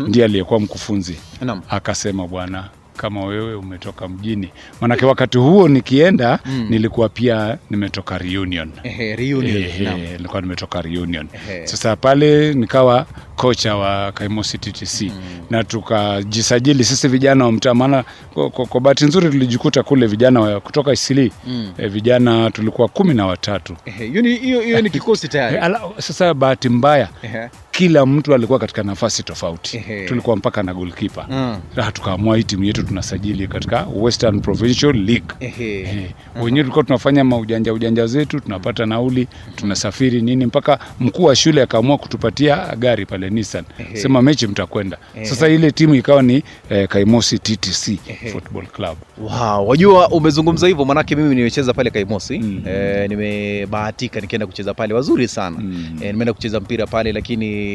ndiye 0.08 0.26
aliyekuwa 0.26 0.60
mkufunzi 0.60 1.18
Naam. 1.42 1.62
akasema 1.70 2.28
bwana 2.28 2.70
kama 3.02 3.26
wewe 3.26 3.56
umetoka 3.56 4.08
mjini 4.08 4.50
manake 4.82 5.06
wakati 5.06 5.38
huo 5.38 5.68
nikienda 5.68 6.40
nilikuwa 6.70 7.10
pia 7.10 7.58
nimetoka 7.70 8.18
reunion 8.18 8.72
Ehe, 8.84 9.16
reunion. 9.16 9.58
Ehe, 9.58 9.84
Naam. 9.84 10.00
nilikuwa 10.02 10.42
nimetoka 10.42 10.82
reunion 10.82 11.28
Ehe. 11.34 11.68
sasa 11.68 11.96
pale 11.96 12.54
nikawa 12.54 13.06
kocha 13.36 13.76
wa 13.76 14.12
Kaimosi 14.12 14.58
TTC 14.58 15.12
na 15.50 15.64
tukajisajili 15.64 16.84
sisi 16.84 17.08
vijana 17.08 17.46
wa 17.46 17.52
mtaa 17.52 17.74
maana 17.74 18.04
kwa, 18.34 18.50
kwa, 18.50 18.66
kwa 18.66 18.82
bahati 18.82 19.06
nzuri 19.06 19.30
tulijikuta 19.30 19.84
kule 19.84 20.08
vijana 20.08 20.40
wa 20.40 20.60
kutoka 20.60 20.92
Isili 20.94 21.32
Mm. 21.48 21.74
e, 21.78 21.88
vijana 21.88 22.52
tulikuwa 22.52 22.88
kumi 22.88 23.14
na 23.14 23.26
watatu 23.26 23.76
hiyo 23.98 24.82
ni 24.82 24.90
kikosi 24.90 25.28
tayari. 25.28 25.76
sasa 25.98 26.34
bahati 26.34 26.70
mbaya 26.70 27.10
Ehe. 27.24 27.50
Kila 27.82 28.06
mtu 28.06 28.34
alikuwa 28.34 28.60
katika 28.60 28.84
nafasi 28.84 29.24
tofauti 29.24 29.78
Ehe. 29.78 30.06
tulikuwa 30.08 30.36
mpaka 30.36 30.64
na 30.64 30.74
goalkeeper 30.74 31.26
Mm. 31.30 31.58
Sasa 31.76 31.92
tukaamua 31.92 32.38
hii 32.38 32.44
timu 32.44 32.64
yetu 32.64 32.84
tunasajili 32.84 33.48
katika 33.48 33.88
Western 33.96 34.40
Provincial 34.42 34.94
League 34.94 35.36
Eh, 35.40 36.10
wenyewe 36.42 36.64
tulikuwa 36.64 36.84
tunafanya 36.84 37.24
maujanja 37.24 37.74
ujanja 37.74 38.08
zetu, 38.08 38.40
tunapata 38.40 38.86
nauli, 38.86 39.28
tunasafiri 39.56 40.22
nini, 40.22 40.46
mpaka 40.46 40.80
mkuu 41.00 41.24
wa 41.24 41.36
shule 41.36 41.62
akaamua 41.62 41.98
kutupatia 41.98 42.76
gari 42.76 43.06
pale 43.06 43.30
Nissan, 43.30 43.64
Ehe. 43.80 43.98
sema 43.98 44.22
mechi 44.22 44.48
mtakwenda. 44.48 44.98
Sasa 45.24 45.48
ile 45.50 45.72
timu 45.72 45.96
ikawa 45.96 46.22
ni 46.22 46.44
eh, 46.70 46.88
Kaimosi 46.88 47.40
TTC 47.40 48.00
Ehe. 48.08 48.30
Football 48.32 48.66
Club. 48.68 48.98
Wow, 49.18 49.68
wajua 49.68 50.10
umezungumza 50.10 50.68
hivyo 50.68 50.86
manake 50.86 51.16
mimi 51.16 51.36
nimecheza 51.36 51.74
pale 51.74 51.90
Kaimosi 51.90 52.40
Mm. 52.40 52.62
eh, 52.68 53.10
nimebahatika 53.10 54.20
nikienda 54.22 54.46
kucheza 54.48 54.74
pale 54.74 54.94
wazuri 54.94 55.28
sana 55.28 55.58
Mm. 55.60 55.98
eh, 56.02 56.12
nimeenda 56.12 56.34
kucheza 56.34 56.60
mpira 56.60 56.88
pale 56.88 57.12
lakini 57.14 57.71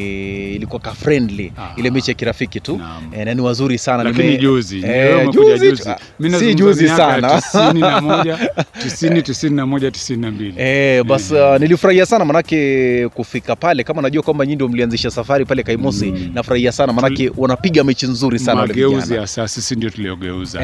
ilikuwa 0.55 0.81
ka 0.81 0.93
friendly. 0.93 1.53
Aha. 1.57 1.73
ile 1.77 1.91
mechi 1.91 2.11
ya 2.11 2.15
kirafiki 2.15 2.61
tu. 2.61 2.81
Eh, 3.19 3.25
na 3.27 3.35
ni 3.35 3.41
wazuri 3.41 3.79
sana. 3.79 4.03
Lakini 4.05 4.25
Nime- 4.25 4.39
juzi, 4.39 4.83
e, 4.87 5.29
juzi 5.33 5.67
juzi. 5.69 5.89
ah, 5.89 6.39
si 6.39 6.55
juzi 6.55 6.89
sana. 6.89 7.41
tisini 7.41 7.81
na 7.81 8.01
moja, 8.01 8.39
tisini, 8.83 9.23
tisini 9.23 9.57
na 9.57 9.67
moja, 9.67 9.91
tisini 9.91 10.23
na 10.23 10.31
mbili. 10.31 10.55
Eh, 10.57 11.05
bas 11.05 11.31
uh, 11.33 11.57
nilifurahia 11.61 12.07
sana 12.07 12.25
manake 12.25 13.09
kufika 13.09 13.57
pale. 13.57 13.85
Kama 13.85 14.03
najua 14.03 14.23
kwamba 14.23 14.45
nyinyi 14.45 14.55
ndio 14.55 14.69
mlianzisha 14.69 15.11
safari 15.11 15.45
pale 15.45 15.63
Kaimosi 15.63 16.07
Mm. 16.07 16.31
nafurahia 16.35 16.73
sana. 16.73 16.93
Manake 16.93 17.31
wanapiga 17.37 17.85
mechi 17.85 18.07
nzuri 18.07 18.39
sana 18.39 18.61
wale 18.61 18.75
vijana. 18.75 19.15
ya 19.15 19.27
sasa 19.27 19.49
sisi 19.49 19.77
ndio 19.77 19.91
tuliogeuza. 19.91 20.61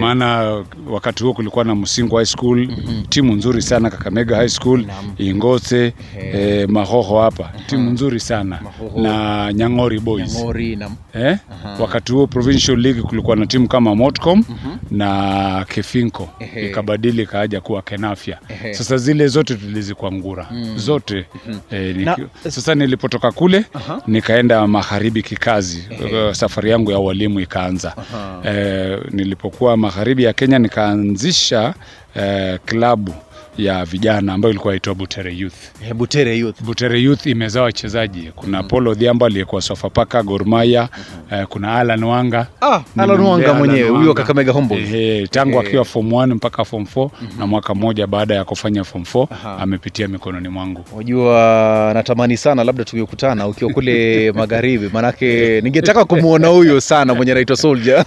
Maana 0.00 0.62
wakati 0.90 1.22
huo 1.24 1.32
kulikuwa 1.34 1.64
na 1.64 1.74
Musingo 1.74 2.16
High 2.16 2.26
School 2.26 2.68
timu 3.08 3.34
nzuri 3.34 3.62
sana 3.62 3.90
Kakamega 3.90 4.36
High 4.36 4.48
School 4.48 4.84
ingose 5.18 5.32
Ingote 5.42 5.92
eh, 6.18 6.68
Mahoho 6.68 7.20
hapa. 7.20 7.52
Timu 7.66 7.90
nzuri 7.90 8.20
sana 8.20 8.58
Mahoho. 8.62 9.00
na 9.00 9.52
Nyang'ori 9.52 10.00
Boys 10.00 10.34
Nyang'ori 10.34 10.76
na 10.76 10.90
eh? 11.14 11.38
wakati 11.80 12.12
huo 12.12 12.26
Provincial 12.26 12.78
League 12.78 13.02
kulikuwa 13.02 13.36
na 13.36 13.46
timu 13.46 13.68
kama 13.68 13.94
Motcom 13.94 14.44
na 14.90 15.64
Kefinko 15.68 16.28
Ehe. 16.40 16.66
ikabadili 16.66 17.26
kaaja 17.26 17.60
kuwa 17.60 17.82
Kenafya 17.82 18.38
Ehe. 18.48 18.74
sasa 18.74 18.96
zile 18.96 19.28
zote 19.28 19.54
tulizikwangura 19.54 20.46
zote 20.76 21.26
eh, 21.70 21.96
niki, 21.96 22.04
Na- 22.44 22.50
sasa 22.50 22.74
nilipotoka 22.74 23.32
kule 23.32 23.64
Aha. 23.74 24.02
nikaenda 24.06 24.66
magharibi 24.66 25.22
kikazi 25.22 25.84
Ehe. 25.90 26.34
safari 26.34 26.70
yangu 26.70 26.90
ya 26.90 26.98
ualimu 26.98 27.40
ikaanza 27.40 27.96
Aha. 27.96 28.40
eh, 28.44 28.98
nilipokuwa 29.10 29.76
magharibi 29.76 30.22
ya 30.24 30.32
Kenya 30.32 30.58
nikaanzisha 30.58 31.74
eh, 32.16 32.58
klabu 32.64 33.14
ya 33.58 33.84
vijana 33.84 34.32
ambayo 34.32 34.50
ilikuwa 34.50 34.72
inaitwa 34.74 34.94
Butere 34.94 35.34
Youth. 35.34 35.54
Yeah, 35.82 35.94
Butere 35.96 36.38
Youth. 36.38 36.62
Butere 36.62 37.00
Youth 37.00 37.26
imezaa 37.26 37.62
wachezaji, 37.62 38.32
kuna 38.36 38.62
Paul 38.62 38.88
Odhiambo 38.88 39.26
aliyekuwa 39.26 39.62
Sofapaka, 39.62 40.22
Gor 40.22 40.46
Mahia, 40.46 40.88
eh, 41.32 41.46
kuna 41.48 41.74
Alan 41.74 42.04
Wanga 42.04 42.46
Ah, 42.60 42.80
Alan 42.98 43.20
Wanga 43.20 43.54
mwenyewe 43.54 43.88
huyo. 43.88 44.14
Kakamega 44.14 44.52
Homeboys. 44.52 44.94
Eh, 44.94 45.28
tangu 45.30 45.60
akiwa 45.60 45.84
form 45.84 46.12
1 46.12 46.34
mpaka 46.34 46.64
form 46.64 46.84
4 46.94 47.10
na 47.38 47.46
mwaka 47.46 47.74
mmoja 47.74 48.06
baada 48.06 48.34
ya 48.34 48.44
kufanya 48.44 48.84
form 48.84 49.04
4 49.04 49.26
Aha. 49.30 49.58
amepitia 49.58 50.08
mikononi 50.08 50.48
mwangu. 50.48 50.84
Unajua 50.94 51.90
natamani 51.94 52.36
sana 52.36 52.64
labda 52.64 52.84
tungekutana 52.84 53.46
ukiwa 53.48 53.72
kule 53.72 53.92
magharibi, 54.38 54.90
manake 54.92 55.32
ningetaka 55.64 56.04
kumuona 56.04 56.48
huyo 56.48 56.80
sana 56.80 57.14
mwenye 57.14 57.32
anaitwa 57.32 57.56
Soldier. 57.56 58.04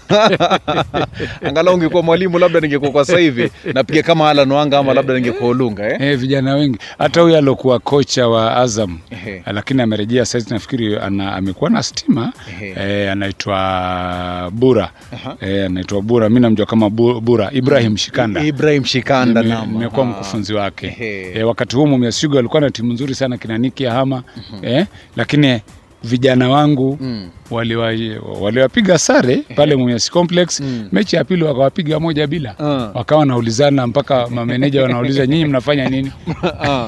Angalau 1.48 1.76
ungekuwa 1.76 2.04
mwalimu, 2.04 2.40
labda 2.40 2.60
ningekuwa 2.60 2.92
kwa 2.92 3.06
sasa 3.06 3.20
hivi 3.20 3.52
napiga 3.74 4.04
kama 4.04 4.30
Alan 4.30 4.52
Wanga 4.52 4.78
ama 4.80 4.94
labda 4.94 5.14
ningekuwa 5.36 5.50
Olunga 5.52 5.90
eh? 5.94 5.98
Eh, 6.02 6.18
vijana 6.18 6.56
wengi. 6.56 6.78
Hata 6.98 7.22
huyu 7.22 7.38
alokuwa 7.38 7.80
kocha 7.80 8.28
wa 8.28 8.56
Azam 8.58 8.98
eh, 9.12 9.42
lakini 9.54 9.82
amerejea 9.82 10.26
saizi, 10.26 10.50
nafikiri 10.54 10.98
ana, 10.98 11.36
amekuwa 11.36 11.70
na 11.70 11.84
stima. 11.84 12.34
Eh, 12.62 12.78
eh, 12.78 13.12
anaitwa 13.12 14.52
Bura. 14.54 14.92
Eh, 15.42 15.66
anaitwa 15.66 16.02
Bura, 16.02 16.30
mi 16.30 16.40
namjua 16.40 16.66
kama 16.66 16.90
Bura 16.90 17.50
Ibrahim 17.54 17.98
Shikanda. 17.98 18.44
Ibrahim 18.44 18.84
Shikanda 18.84 19.42
Nime- 19.44 19.66
nimekuwa 19.72 20.06
mkufunzi 20.06 20.54
wake. 20.54 20.98
Eh, 21.36 21.48
wakati 21.48 21.76
huo 21.76 21.86
Mumias 21.88 22.20
Sugar 22.20 22.40
alikuwa 22.40 22.62
na 22.62 22.70
timu 22.70 22.94
nzuri 22.94 23.16
sana 23.16 23.38
kina 23.38 23.58
Niki 23.58 23.84
Hama 23.86 24.24
eh, 24.62 24.86
lakini 25.16 25.62
vijana 26.04 26.50
wangu 26.50 26.98
Mm. 27.02 27.30
Waliwa- 27.52 27.94
waliwapiga 28.42 28.98
sare 28.98 29.38
pale 29.56 29.76
Mumias 29.76 30.12
Complex 30.12 30.60
Mm. 30.60 30.88
mechi 30.92 31.16
ya 31.16 31.24
pili 31.24 31.44
wakawapiga 31.44 32.00
moja 32.00 32.28
bila 32.28 32.56
uh. 32.60 32.96
wakawa 32.98 33.20
wanaulizana 33.20 33.88
mpaka 33.88 34.28
mameneja 34.28 34.82
wanauliza 34.84 35.28
nyinyi 35.28 35.46
mnafanya 35.46 35.90
nini 35.90 36.12
Ah. 36.44 36.88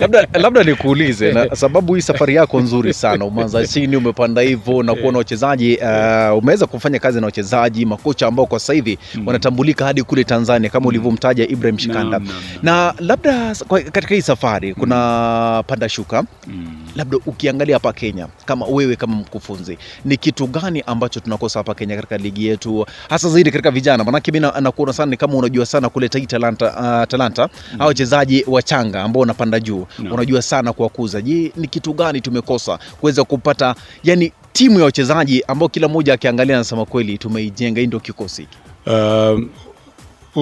labda, 0.00 0.26
labda 0.32 0.64
nikuulize 0.64 1.32
na 1.32 1.56
sababu 1.56 1.94
hii 1.94 2.00
safari 2.00 2.34
yako 2.34 2.60
nzuri 2.60 2.94
sana, 2.94 3.24
umeanza 3.24 3.66
chini, 3.72 3.96
umepanda 3.96 4.40
hivyo 4.42 4.82
na 4.82 4.94
kuona 4.94 5.18
wachezaji 5.18 5.76
uh, 5.76 6.38
umeweza 6.38 6.66
kufanya 6.66 6.98
kazi 6.98 7.20
na 7.20 7.26
wachezaji 7.26 7.86
makocha 7.86 8.26
ambao 8.26 8.46
kwa 8.46 8.58
sasa 8.60 8.72
hivi 8.72 8.98
wanatambulika 9.26 9.84
hadi 9.84 10.02
kule 10.02 10.24
Tanzania 10.24 10.70
kama 10.70 10.86
ulivyomtaja 10.86 11.44
Ibrahim 11.48 11.78
Shikanda 11.78 12.18
no, 12.18 12.24
no, 12.24 12.32
no. 12.32 12.38
na 12.62 12.94
labda 12.98 13.54
kwa- 13.68 13.80
katika 13.80 14.14
hii 14.14 14.22
safari 14.22 14.74
kuna 14.74 15.64
panda 15.66 15.88
shuka 15.88 16.24
Mm. 16.46 16.66
labda 16.96 17.16
ukiangalia 17.26 17.76
hapa 17.76 17.92
Kenya 17.92 18.26
kama 18.44 18.66
wewe 18.66 18.96
kama 18.96 19.16
mkufunzi, 19.52 19.78
ni 20.04 20.16
kitu 20.16 20.46
gani 20.46 20.82
ambacho 20.86 21.20
tunakosa 21.20 21.58
hapa 21.58 21.74
Kenya 21.74 21.96
katika 21.96 22.16
ligi 22.18 22.46
yetu, 22.46 22.86
hasa 23.08 23.28
zaidi 23.28 23.50
katika 23.50 23.70
vijana? 23.70 24.04
Maanake 24.04 24.32
mimi 24.32 24.46
nakuona 24.60 24.92
sana 24.92 25.10
ni 25.10 25.16
kama 25.16 25.34
unajua 25.34 25.66
sana 25.66 25.88
kuleta 25.88 26.18
hii 26.18 26.26
talanta, 26.26 26.66
uh, 27.02 27.08
talanta 27.08 27.48
au 27.78 27.86
wachezaji 27.88 28.44
wachanga 28.46 29.02
ambao 29.02 29.20
wanapanda 29.20 29.60
juu 29.60 29.86
No. 29.98 30.14
unajua 30.14 30.42
sana 30.42 30.72
kuwakuza. 30.72 31.20
Je, 31.22 31.52
ni 31.56 31.66
kitu 31.68 31.92
gani 31.92 32.20
tumekosa 32.20 32.78
kuweza 33.00 33.24
kupata 33.24 33.74
yani 34.04 34.32
timu 34.52 34.78
ya 34.78 34.84
wachezaji 34.84 35.42
ambao 35.48 35.68
kila 35.68 35.88
mmoja 35.88 36.14
akiangalia 36.14 36.56
anasema 36.56 36.84
kweli 36.84 37.18
tumeijenga, 37.18 37.80
hii 37.80 37.86
ndio 37.86 38.00
kikosi 38.00 38.42
hiki. 38.42 38.58
Um, 38.86 39.48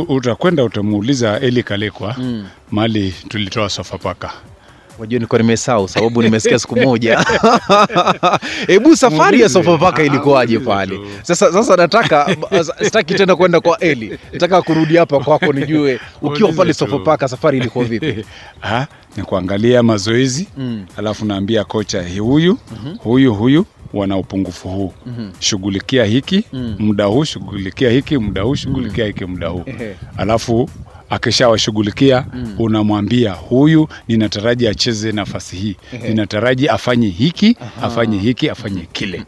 utakwenda 0.08 0.64
utamuuliza 0.64 1.40
Eli 1.40 1.62
Kalekwa 1.62 2.14
Mm. 2.18 2.46
mali 2.70 3.14
tulitoa 3.28 3.68
Sofapaka. 3.68 4.30
Wajua 5.00 5.18
nilikuwa 5.18 5.38
nimesahau 5.40 5.88
sababu 5.88 6.22
nimesikia 6.22 6.58
siku 6.58 6.76
moja. 6.86 7.24
Hebu 8.66 8.96
safari 8.96 9.40
ya. 9.40 9.48
Sofapaka 9.48 10.02
ilikuwaje 10.02 10.58
pale? 10.58 11.00
Sasa 11.22 11.52
sasa 11.52 11.76
nataka 11.76 12.36
sitaki 12.82 13.14
tena 13.14 13.36
kwenda 13.36 13.60
kwa 13.60 13.78
Eli. 13.80 14.18
Nataka 14.32 14.62
kurudi 14.62 14.96
hapa 14.96 15.20
kwako 15.20 15.52
nijue 15.52 16.00
ukiwa 16.22 16.52
pale. 16.52 16.74
Sofapaka 16.74 17.28
safari 17.28 17.58
ilikuwa 17.58 17.84
vipi? 17.84 18.24
Ha, 18.60 18.86
ni 19.16 19.22
kuangalia 19.22 19.82
mazoezi 19.82 20.48
Mm. 20.56 20.86
alafu 20.96 21.24
naambia 21.24 21.64
kocha 21.64 22.02
"Hi- 22.02 22.18
huyu 22.18 22.58
huyu 22.98 23.34
huyu 23.34 23.66
wana 23.94 24.16
upungufu 24.16 24.68
huu 24.68 24.92
shughulikia 25.38 26.04
hiki 26.04 26.44
Mm. 26.52 26.76
muda 26.78 27.04
huu 27.04 27.24
shughulikia 27.24 27.90
hiki 27.90 28.18
muda 28.18 28.42
huu 28.42 28.54
shughulikia 28.54 29.06
hiki 29.06 29.24
muda 29.24 29.48
huu 29.48 29.64
alafu 30.16 30.70
akishawashughulikia 31.10 32.26
unamwambia 32.58 33.32
huyu 33.32 33.88
ninataraji 34.08 34.68
acheze 34.68 35.12
nafasi 35.12 35.56
hii. 35.56 35.76
Ninataraji 36.08 36.68
afanye 36.68 37.08
hiki 37.08 37.56
afanye 37.82 38.18
hiki 38.18 38.50
afanye 38.50 38.88
kile. 38.92 39.24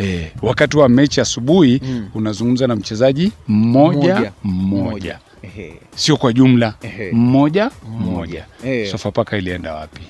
E, 0.00 0.32
wakati 0.42 0.76
wa 0.76 0.88
mechi 0.88 1.20
asubuhi 1.20 1.80
unazungumza 2.14 2.66
na 2.66 2.76
mchezaji 2.76 3.32
mmoja 3.48 4.32
mmoja. 4.44 5.18
Ehe. 5.42 5.74
sio 5.94 6.16
kwa 6.16 6.32
jumla. 6.32 6.74
Mmoja 7.12 7.70
mmoja. 7.98 8.44
Eh. 8.64 8.90
sofapaka 8.90 9.36
ilienda 9.38 9.74
wapi 9.74 10.02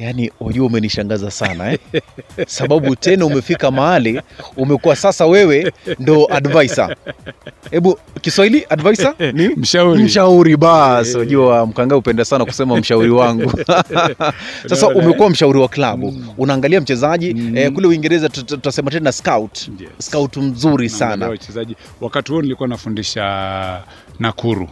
Yaani 0.00 0.30
wajua, 0.40 0.66
umenishangaza 0.66 1.30
sana 1.30 1.72
eh? 1.72 1.78
Sababu 2.46 2.96
tena 2.96 3.26
umefika 3.26 3.70
mahali 3.70 4.20
umekuwa 4.56 4.96
sasa 4.96 5.26
wewe 5.26 5.72
ndo 5.98 6.26
advisor. 6.30 6.96
Hebu 7.70 7.98
Kiswahili 8.20 8.66
advisor 8.68 9.14
ni 9.32 9.48
Mshauri. 9.48 10.02
Mshauri 10.02 10.56
basi. 10.56 11.16
wajua, 11.18 11.66
mkanga 11.66 11.96
upenda 11.96 12.24
sana 12.24 12.44
kusema 12.44 12.76
mshauri 12.76 13.10
wangu. 13.10 13.52
Sasa 14.70 14.88
umekuwa 14.88 15.30
mshauri 15.30 15.58
wa 15.58 15.68
klabu. 15.68 16.14
Unaangalia 16.38 16.80
mchezaji 16.80 17.36
eh, 17.54 17.72
kule 17.72 17.86
Uingereza 17.86 18.28
tutasema 18.28 18.90
tena 18.90 19.12
scout. 19.12 19.58
Yes. 19.80 19.90
Scout 19.98 20.36
mzuri 20.36 20.88
sana. 20.88 21.28
wachezaji 21.28 21.76
wakati 22.00 22.32
huo 22.32 22.42
nilikuwa 22.42 22.68
nafundisha 22.68 23.82
Nakuru 24.20 24.68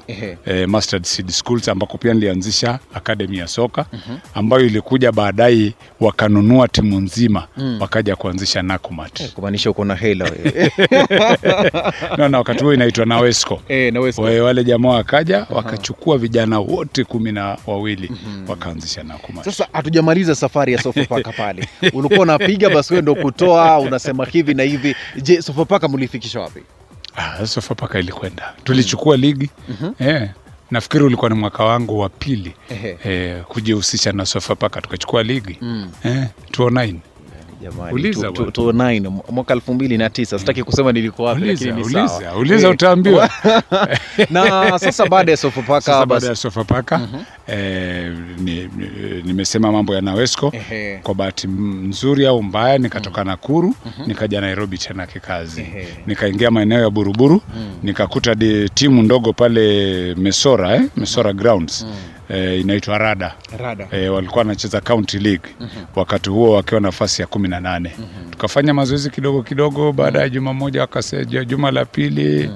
eh, 0.46 0.68
Mustard 0.68 1.04
Seed 1.04 1.28
Schools 1.30 1.68
ambako 1.68 1.98
pia 1.98 2.14
nilianzisha 2.14 2.78
akademi 2.94 3.38
ya 3.38 3.46
soka 3.48 3.86
ambayo 4.34 4.66
ilikuja 4.66 5.12
baadaye 5.12 5.72
wakanunua 6.00 6.68
timu 6.68 7.00
nzima 7.00 7.46
wakaja 7.80 8.16
kuanzisha 8.16 8.62
Nakumat 8.62 9.32
Kumaanisha 9.32 9.70
uko 9.70 9.84
na 9.84 9.94
hela 9.94 10.24
wewe. 10.24 10.72
no, 12.18 12.28
na 12.28 12.38
wakati 12.38 12.64
huo 12.64 12.74
inaitwa 12.74 13.06
Nawesco 13.06 13.60
Eh, 13.68 13.92
Nawesco. 13.92 14.22
wale 14.22 14.64
jamaa 14.64 14.88
wakaja 14.88 15.46
wakachukua 15.50 16.18
vijana 16.18 16.58
wote 16.60 17.04
kumi 17.04 17.32
na 17.32 17.56
wawili 17.66 18.10
wakaanzisha 18.48 19.02
Nakumat 19.02 19.44
Sasa 19.44 19.68
hatujamaliza 19.72 20.34
safari 20.34 20.72
ya 20.72 20.82
Sofapaka 20.82 21.32
pale. 21.42 21.68
Ulikuwa 21.92 22.20
unapiga 22.20 22.70
basi 22.70 22.92
wewe 22.92 23.02
ndio 23.02 23.14
kutoa 23.14 23.78
unasema 23.78 24.24
hivi 24.24 24.54
na 24.54 24.62
hivi. 24.62 24.94
Je, 25.22 25.42
Sofapaka 25.42 25.88
mlifikisha 25.88 26.40
wapi? 26.40 26.60
Ah, 27.18 27.46
Sofapaka 27.46 27.98
ilikwenda 27.98 28.54
tulichukua 28.64 29.16
ligi. 29.16 29.50
Eh, 29.98 30.30
nafikiri 30.70 31.04
ulikuwa 31.04 31.30
ni 31.30 31.36
mwaka 31.36 31.64
wangu 31.64 31.98
wa 31.98 32.08
pili. 32.08 32.54
Eh, 33.04 33.42
kujihusisha 33.44 34.12
na 34.12 34.26
Sofapaka 34.26 34.80
tukachukua 34.80 35.22
ligi. 35.22 35.58
Eh, 36.04 36.26
2009 36.50 37.00
Jamani, 37.62 39.08
mwaka 39.30 39.54
elfu 39.54 39.74
mbili 39.74 39.98
na 39.98 40.10
tisa. 40.10 40.38
Sitaki 40.38 40.62
kusema 40.62 40.92
nilikuwa 40.92 41.28
wapi 41.28 41.42
uliza 41.42 41.66
lakini 41.66 41.86
ni 41.86 41.92
sawa. 42.08 42.36
uliza 42.36 42.66
Eh, 42.68 42.74
utaambiwa. 42.74 43.30
Na 44.30 44.78
sasa 44.78 45.06
baada 45.06 45.30
ya 45.30 45.36
Sofapaka 45.36 45.80
sasa 45.80 46.06
baada 46.06 46.26
ya 46.26 46.34
Sofapaka 46.34 47.08
eh, 47.46 48.12
ni, 48.38 48.52
ni, 48.54 48.88
nimesema 49.24 49.72
mambo 49.72 49.94
ya 49.94 50.00
Nawesco 50.00 50.52
Ehe. 50.54 50.98
kwa 51.02 51.14
bahati 51.14 51.46
nzuri 51.48 52.26
au 52.26 52.42
mbaya 52.42 52.78
nikatoka 52.78 53.24
Nakuru 53.24 53.74
nikaja 54.06 54.40
Nairobi 54.40 54.78
tena 54.78 55.06
kikazi. 55.06 55.66
Nikaingia 56.06 56.50
maeneo 56.50 56.80
ya 56.80 56.90
Buruburu 56.90 57.42
nikakuta 57.82 58.36
timu 58.74 59.02
ndogo 59.02 59.32
pale 59.32 60.14
Mesora 60.14 60.74
eh? 60.74 60.82
Mesora 60.96 61.32
Grounds 61.32 61.86
eh, 62.28 62.60
inaitwa 62.60 62.98
Rada. 62.98 63.34
Rada. 63.58 63.88
e, 63.92 64.08
walikuwa 64.08 64.38
wanacheza 64.38 64.80
county 64.80 65.18
league. 65.18 65.50
Wakati 65.96 66.30
huo 66.30 66.52
wakiwa 66.54 66.80
nafasi 66.80 67.22
ya 67.22 67.26
kumi 67.28 67.48
na 67.48 67.60
nane. 67.60 67.92
Tukafanya 68.30 68.74
mazoezi 68.74 69.10
kidogo 69.10 69.42
kidogo 69.42 69.92
baada 69.92 70.20
ya 70.20 70.28
juma 70.28 70.54
moja 70.54 70.80
wakasema 70.80 71.44
juma 71.44 71.70
la 71.70 71.84
pili 71.84 72.46
wa 72.46 72.52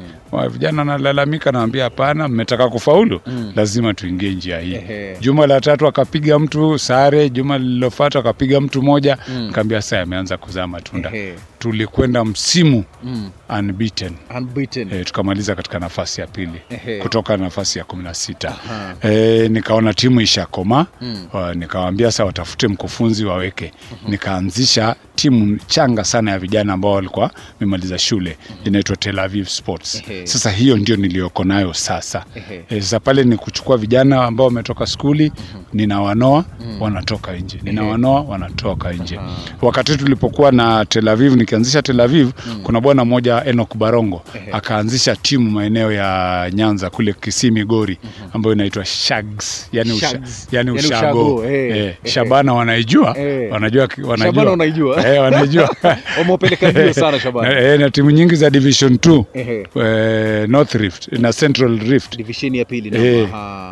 vijana 0.48 0.84
nalalamika 0.84 1.52
nawambia 1.52 1.84
hapana 1.84 2.28
mmetaka 2.28 2.68
kufaulu 2.68 3.20
lazima 3.56 3.94
tuingie 3.94 4.30
njia 4.30 4.60
hii. 4.60 4.78
Juma 5.20 5.46
la 5.46 5.60
tatu 5.60 5.86
akapiga 5.86 6.38
mtu 6.38 6.78
sare 6.78 7.30
juma 7.30 7.58
lililofata 7.58 8.18
akapiga 8.18 8.60
mtu 8.60 8.82
moja. 8.82 9.18
Kaambia 9.52 9.82
sasa 9.82 10.00
ameanza 10.00 10.36
kuzaa 10.36 10.66
matunda. 10.66 11.10
Ehe. 11.14 11.34
tulikwenda 11.58 12.24
msimu 12.24 12.84
Mm. 13.04 13.30
unbeaten. 13.58 14.12
Unbeaten. 14.36 14.88
E, 14.92 15.04
tukamaliza 15.04 15.54
katika 15.54 15.78
nafasi 15.78 16.20
ya 16.20 16.26
pili. 16.26 16.60
Ehe. 16.70 16.98
kutoka 16.98 17.36
nafasi 17.36 17.78
ya 17.78 17.84
kumi 17.84 18.02
na 18.04 18.14
sita. 18.14 18.56
E, 19.02 19.48
nikaona 19.48 19.94
timu 19.94 20.20
ishakoma. 20.20 20.86
Mm. 21.00 21.26
mm. 21.34 21.54
nikawaambia 21.54 22.10
sasa 22.10 22.24
watafute 22.24 22.68
mkufunzi 22.68 23.24
waweke. 23.24 23.72
Nikaanzisisha 24.08 24.96
timu 25.14 25.58
changa 25.66 26.04
sana 26.04 26.30
ya 26.30 26.38
vijana 26.38 26.72
ambao 26.72 26.92
walikuwa 26.92 27.30
wamemaliza 27.60 27.98
shule. 27.98 28.36
Inaitwa 28.64 28.96
Tel 28.96 29.18
Aviv 29.18 29.46
Sports. 29.46 30.02
Ehe. 30.10 30.21
Sasa 30.24 30.50
hiyo 30.50 30.76
ndio 30.76 30.96
niliyoko 30.96 31.44
nayo 31.44 31.74
sasa. 31.74 32.24
Sasa 32.70 33.00
pale 33.00 33.24
ni 33.24 33.36
kuchukua 33.36 33.76
vijana 33.76 34.24
ambao 34.24 34.46
wametoka 34.46 34.86
skuli 34.86 35.32
ninawanoa 35.72 36.44
wanatoka 36.80 37.32
nje. 37.36 37.58
Ninawanoa 37.62 38.20
wanatoka 38.20 38.92
nje. 38.92 39.18
Wakati 39.62 39.96
tulipokuwa 39.96 40.52
na 40.52 40.84
Tel 40.84 41.08
Aviv 41.08 41.36
nikianzisha 41.36 41.82
Tel 41.82 42.00
Aviv 42.00 42.30
kuna 42.62 42.80
bwana 42.80 43.04
mmoja 43.04 43.44
Enoch 43.44 43.76
Barongo 43.76 44.22
akaanzisha 44.52 45.16
timu 45.16 45.50
maeneo 45.50 45.92
ya 45.92 46.50
Nyanza 46.54 46.90
kule 46.90 47.12
Kisimi 47.12 47.64
Gori 47.64 47.98
ambayo 48.32 48.54
inaitwa 48.54 48.84
Shags. 48.84 49.68
Yani, 49.72 49.98
Shags. 49.98 50.46
Usha, 50.48 50.56
Yani 50.58 50.70
ushago, 50.70 51.44
eh, 51.44 51.76
eh, 51.76 51.86
eh. 52.04 52.12
Shabana 52.12 52.54
wanaijua? 52.54 53.18
Eh. 53.18 53.52
wanajua 53.52 53.88
wanajua. 54.04 54.18
Shabana 54.26 54.50
wanaijua. 54.50 55.06
eh, 55.14 55.22
wanaijua. 55.22 55.76
Wamepeleka 56.18 56.68
mbio 56.70 56.92
sana 57.02 57.20
Shabana. 57.20 57.48
na, 57.54 57.60
eh, 57.60 57.80
na 57.80 57.90
timu 57.90 58.10
nyingi 58.10 58.34
za 58.36 58.50
Division 58.50 58.94
2 58.94 59.24
Ehe. 59.34 59.66
eh, 59.76 60.48
North 60.48 60.74
Rift 60.74 61.08
na 61.12 61.32
Central 61.32 61.78
Rift. 61.78 62.16
Division 62.16 62.54
ya 62.54 62.64
pili 62.64 62.90
na 62.90 62.98
Eh, 62.98 63.28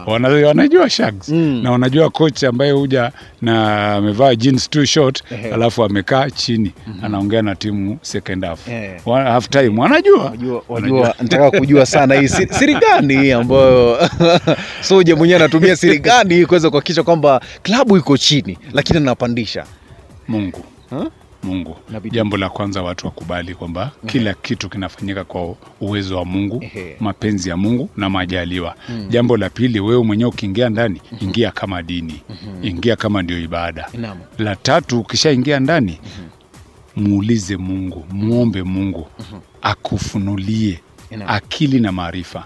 wanajua 0.07 0.91
Shags. 0.91 1.29
Mm. 1.29 1.61
na 1.63 1.71
wanajua 1.71 1.89
coach 2.11 2.44
ambaye 2.44 2.72
huja 2.72 3.12
na 3.42 3.87
amevaa 3.94 4.35
jeans 4.35 4.70
too 4.70 4.85
short 4.85 5.22
Ehe. 5.33 5.53
alafu 5.55 5.85
amekaa 5.85 6.31
chini 6.31 6.72
anaongea 7.03 7.42
na 7.42 7.55
timu 7.55 7.98
second 8.03 8.44
half 8.44 8.68
Eh. 8.68 9.00
Wa- 9.07 9.22
half 9.24 9.48
time 9.48 9.81
wanajua 9.81 10.24
Wajua, 10.24 10.62
wajua 10.68 11.14
nataka 11.22 11.50
kujua 11.59 11.87
sana 11.87 12.14
hii 12.14 12.29
siri, 12.29 12.55
siri 12.55 12.74
gani 12.74 13.16
hii 13.16 13.33
ambayo 13.33 13.98
Soja 14.81 15.16
mwenyewe 15.16 15.40
anatumia 15.40 15.76
siri 15.76 15.98
gani 15.98 16.46
kuweza 16.46 16.70
kuhakikisha 16.70 17.03
kwamba 17.03 17.40
klabu 17.62 17.96
iko 17.96 18.16
chini 18.16 18.59
lakini 18.72 18.98
anapandisha 18.98 19.64
Mungu 20.29 20.64
Ha? 20.90 21.07
Mungu. 21.42 21.76
Jambo 22.11 22.37
la 22.37 22.48
kwanza 22.50 22.83
watu 22.83 23.07
wakubali 23.07 23.55
kwamba 23.55 23.90
kila 24.07 24.35
kitu 24.35 24.68
kinafanyika 24.68 25.24
kwa 25.24 25.57
uwezo 25.81 26.16
wa 26.18 26.24
Mungu, 26.24 26.64
mapenzi 27.00 27.48
ya 27.48 27.57
Mungu 27.57 27.90
na 27.96 28.11
majaliwa. 28.11 28.74
Jambo 29.09 29.37
la 29.37 29.50
pili, 29.50 29.81
wewe 29.81 30.05
mwenyewe 30.05 30.31
ukiingia 30.31 30.68
ndani, 30.68 31.00
ingia 31.20 31.50
kama 31.50 31.83
dini, 31.83 32.22
ingia 32.62 32.96
kama 32.96 33.22
ndio 33.22 33.38
ibada. 33.40 33.88
Naam. 33.94 34.18
La 34.38 34.57
tatu, 34.57 35.00
ukishaingia 35.00 35.61
ndani, 35.61 35.98
muulize 36.96 37.57
Mungu, 37.57 38.05
muombe 38.12 38.62
Mungu 38.62 39.07
akufunulie 39.62 40.81
Naam. 41.11 41.22
akili 41.31 41.81
na 41.81 41.92
maarifa. 41.92 42.44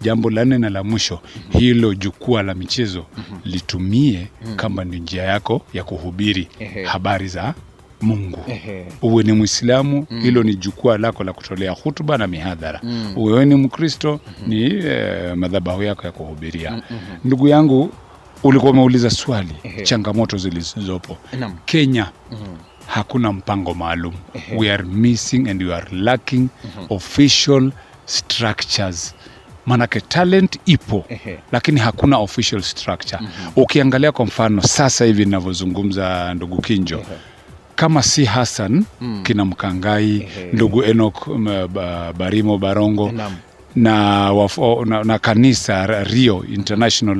Jambo 0.00 0.30
la 0.30 0.44
nne 0.44 0.58
na 0.58 0.70
la 0.70 0.84
mwisho, 0.84 1.20
hilo 1.50 1.94
jukwaa 1.94 2.42
la 2.42 2.54
michezo 2.54 3.06
litumie 3.44 4.26
kama 4.56 4.84
ni 4.84 5.00
njia 5.00 5.22
yako 5.22 5.62
ya 5.74 5.84
kuhubiri 5.84 6.48
habari 6.86 7.28
za 7.28 7.54
Mungu. 8.00 8.38
Ehe. 8.48 8.86
Uwe 9.02 9.22
ni 9.22 9.32
Mwislamu, 9.32 10.06
hilo 10.22 10.42
ni 10.42 10.54
jukwaa 10.54 10.98
lako 10.98 11.24
la 11.24 11.32
kutolea 11.32 11.70
hutuba 11.72 12.18
na 12.18 12.26
mihadhara. 12.26 12.80
Mm. 12.82 13.12
Uwe 13.16 13.44
ni 13.44 13.54
Mkristo, 13.54 14.20
ni 14.46 14.62
e, 14.64 15.34
madhabahu 15.34 15.82
yako 15.82 16.06
ya 16.06 16.12
kuhubiria. 16.12 16.82
Ndugu 17.24 17.48
yangu, 17.48 17.92
ulikuwa 18.42 18.72
umeuliza 18.72 19.10
swali, 19.10 19.54
Ehe. 19.62 19.82
changamoto 19.82 20.36
zilizopo. 20.36 21.16
Kenya 21.64 22.10
hakuna 22.86 23.32
mpango 23.32 23.74
maalum. 23.74 24.14
We 24.56 24.72
are 24.72 24.82
missing 24.84 25.48
and 25.48 25.62
we 25.62 25.74
are 25.74 25.86
lacking 25.92 26.48
official 26.88 27.72
structures. 28.04 29.14
Manake 29.66 30.00
talent 30.00 30.58
ipo 30.66 31.04
Ehe. 31.08 31.38
lakini 31.52 31.80
hakuna 31.80 32.18
official 32.18 32.62
structure. 32.62 33.20
Ukiangalia 33.56 34.12
kwa 34.12 34.24
mfano 34.26 34.62
sasa 34.62 35.04
hivi 35.04 35.24
ninavyozungumza, 35.24 36.34
ndugu 36.34 36.60
Kinjo, 36.62 37.02
kama 37.76 38.02
si 38.02 38.24
Hassan 38.24 38.84
kina 39.22 39.44
Mkangai, 39.44 40.16
Ehe. 40.16 40.52
ndugu 40.52 40.82
Enoch 40.84 41.28
Barimo 42.18 42.58
Barongo 42.58 43.12
na, 43.76 44.32
wafo, 44.32 44.84
na, 44.84 45.04
na 45.04 45.18
kanisa 45.18 45.86
Rio 46.04 46.44
International 46.54 47.18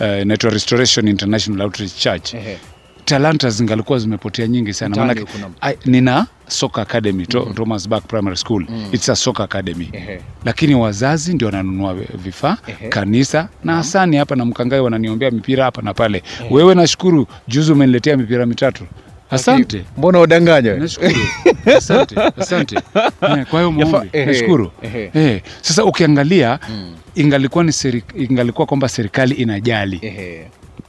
uh, 0.00 0.22
inaitwa 0.22 0.50
Restoration 0.50 1.08
International 1.08 1.62
Outreach 1.62 1.94
Church. 1.98 2.34
Ehe. 2.34 2.58
talanta 3.04 3.50
zingalikuwa 3.50 3.98
zimepotea 3.98 4.46
nyingi 4.46 4.72
sana. 4.74 5.14
Ai- 5.60 5.78
nina 5.84 6.26
soccer 6.48 6.82
academy 6.82 7.26
to, 7.26 7.40
Thomas 7.54 7.88
Bach 7.88 8.02
Primary 8.04 8.36
School. 8.36 8.66
It's 8.92 9.08
a 9.08 9.16
soccer 9.16 9.44
academy. 9.44 9.88
Ehe. 9.92 10.20
lakini 10.44 10.74
wazazi 10.74 11.34
ndio 11.34 11.46
wananunua 11.46 11.94
vifaa 12.14 12.56
Ehe. 12.66 12.88
kanisa 12.88 13.48
na 13.64 13.74
Hasani 13.74 14.16
hapa 14.16 14.36
na 14.36 14.44
Mkangai 14.44 14.80
wananiombea 14.80 15.30
mipira 15.30 15.64
hapa 15.64 15.82
na 15.82 15.94
pale. 15.94 16.22
Wewe 16.50 16.74
nashukuru 16.74 17.26
juzi 17.48 17.72
umeniletea 17.72 18.16
mipira 18.16 18.46
mitatu 18.46 18.84
Asante. 19.32 19.84
Mbona 19.96 20.20
udanganya? 20.20 20.74
Nashukuru. 20.74 21.14
Asante. 21.76 22.14
Asante. 22.38 22.76
Eh, 22.76 23.46
kwa 23.50 23.60
hiyo 23.60 23.72
maombi. 23.72 24.18
Nashukuru. 24.26 24.70
Eh, 25.14 25.42
sasa 25.60 25.84
ukiangalia 25.84 26.58
Mm. 26.68 26.94
ingalikuwa 27.14 27.64
ni 27.64 27.72
seri, 27.72 28.02
ingalikuwa 28.16 28.66
kwamba 28.66 28.88
serikali 28.88 29.34
inajali. 29.34 29.98
Ehe. 30.02 30.46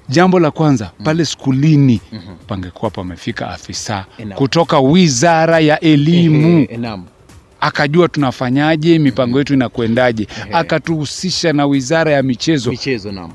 Jambo 0.09 0.39
la 0.39 0.51
kwanza 0.51 0.91
pale 1.03 1.25
skulini 1.25 2.01
pangekuwa 2.47 2.91
pamefika 2.91 3.49
afisa 3.49 4.05
Enam. 4.17 4.37
kutoka 4.37 4.79
Wizara 4.79 5.59
ya 5.59 5.79
Elimu 5.79 6.67
akajua 7.59 8.07
tunafanyaje, 8.07 8.99
mipango 8.99 9.37
yetu 9.39 9.53
inakwendaje, 9.53 10.27
akatuhusisha 10.51 11.53
na 11.53 11.65
Wizara 11.65 12.11
ya 12.11 12.23
Michezo. 12.23 12.71
Michezo 12.71 13.11
naam. 13.11 13.31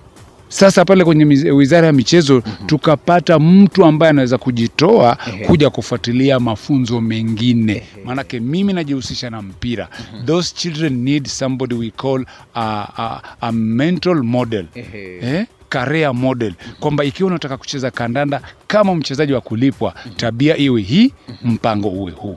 Sasa 0.49 0.85
pale 0.85 1.05
kwenye 1.05 1.25
Wizara 1.53 1.87
ya 1.87 1.93
Michezo 1.93 2.43
tukapata 2.67 3.39
mtu 3.39 3.85
ambaye 3.85 4.11
anaweza 4.11 4.39
kujitoa 4.39 5.19
Ehe. 5.29 5.45
kuja 5.47 5.71
kufuatilia 5.71 6.41
mafunzo 6.41 7.01
mengine, 7.01 7.83
maanake 8.05 8.41
mimi 8.41 8.73
najihusisha 8.73 9.31
na 9.31 9.43
mpira. 9.43 9.89
Those 10.27 10.55
children 10.57 10.93
need 11.03 11.27
somebody 11.27 11.75
we 11.75 11.91
call 11.91 12.25
a, 12.55 12.87
a, 12.99 13.21
a 13.41 13.53
mental 13.53 14.23
model 14.23 14.67
Ehe. 14.75 15.19
eh, 15.23 15.47
career 15.69 16.15
model 16.15 16.55
kwamba 16.81 17.05
ikiwa 17.05 17.27
unataka 17.31 17.57
kucheza 17.57 17.91
kandanda 17.91 18.43
kama 18.67 18.95
mchezaji 18.95 19.33
wa 19.33 19.41
kulipwa, 19.41 19.95
tabia 20.17 20.57
iwe 20.57 20.83
hii, 20.83 21.13
mpango 21.45 21.89
uwe 21.89 22.13
huu. 22.13 22.37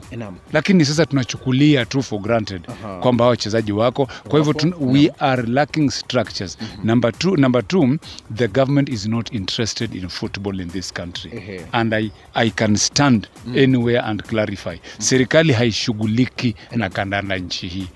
Lakini 0.52 0.84
sasa 0.84 1.06
tunachukulia 1.06 1.84
tu 1.86 2.02
for 2.02 2.20
granted 2.20 2.62
kwamba 3.00 3.24
hao 3.24 3.30
wachezaji 3.30 3.72
wako. 3.72 4.08
Kwa 4.28 4.38
hivyo 4.38 4.54
we 4.80 5.12
are 5.18 5.42
lacking 5.42 5.90
structures. 5.90 6.58
Number 6.84 7.12
two, 7.18 7.36
number 7.36 7.66
two 7.68 7.96
the 8.34 8.48
government 8.48 8.88
is 8.88 9.06
not 9.06 9.32
interested 9.34 9.94
in 9.94 10.08
football 10.08 10.60
in 10.60 10.68
this 10.68 10.92
country. 10.92 11.60
And 11.72 11.94
I, 11.94 12.10
I 12.34 12.50
can 12.50 12.76
stand 12.76 13.28
anywhere 13.56 14.00
and 14.00 14.22
clarify. 14.22 14.76
Serikali 14.98 15.52
haishughuliki 15.52 16.54
na 16.76 16.88
kandanda 16.90 17.36
nchi 17.38 17.68
hii. 17.68 17.86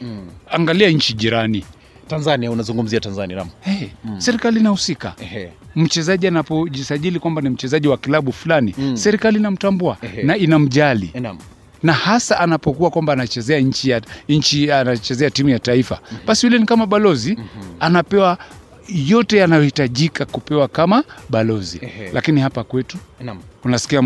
Angalia 0.50 0.90
nchi 0.90 1.14
jirani 1.14 1.64
Tanzania 2.08 2.50
unazungumzia 2.50 3.00
Tanzania 3.00 3.36
naam. 3.36 3.48
hey, 3.60 3.88
serikali 4.18 4.60
inahusika 4.60 5.14
hey. 5.18 5.46
mchezaji 5.76 6.26
anapojisajili 6.26 7.18
kwamba 7.20 7.40
ni 7.42 7.48
mchezaji 7.48 7.88
wa 7.88 7.96
klabu 7.96 8.32
fulani 8.32 8.74
Mm. 8.78 8.96
serikali 8.96 9.38
inamtambua 9.38 9.96
hey. 10.14 10.24
na 10.24 10.36
inamjali 10.36 11.10
Naam. 11.20 11.38
na 11.82 11.92
hasa 11.92 12.40
anapokuwa 12.40 12.90
kwamba 12.90 13.12
anachezea 13.12 13.60
nchi 13.60 13.90
ya 13.90 14.00
nchi 14.28 14.72
anachezea 14.72 15.30
timu 15.30 15.48
ya 15.48 15.58
taifa 15.58 15.98
basi 16.26 16.46
yule 16.46 16.58
ni 16.58 16.66
kama 16.66 16.86
balozi 16.86 17.38
anapewa 17.80 18.38
yote 18.88 19.36
yanayohitajika 19.36 20.24
kupewa 20.24 20.68
kama 20.68 21.04
balozi 21.30 21.78
Ehe. 21.82 22.10
lakini 22.12 22.40
hapa 22.40 22.64
kwetu 22.64 22.98
Naam. 23.20 23.38
unasikia 23.64 24.02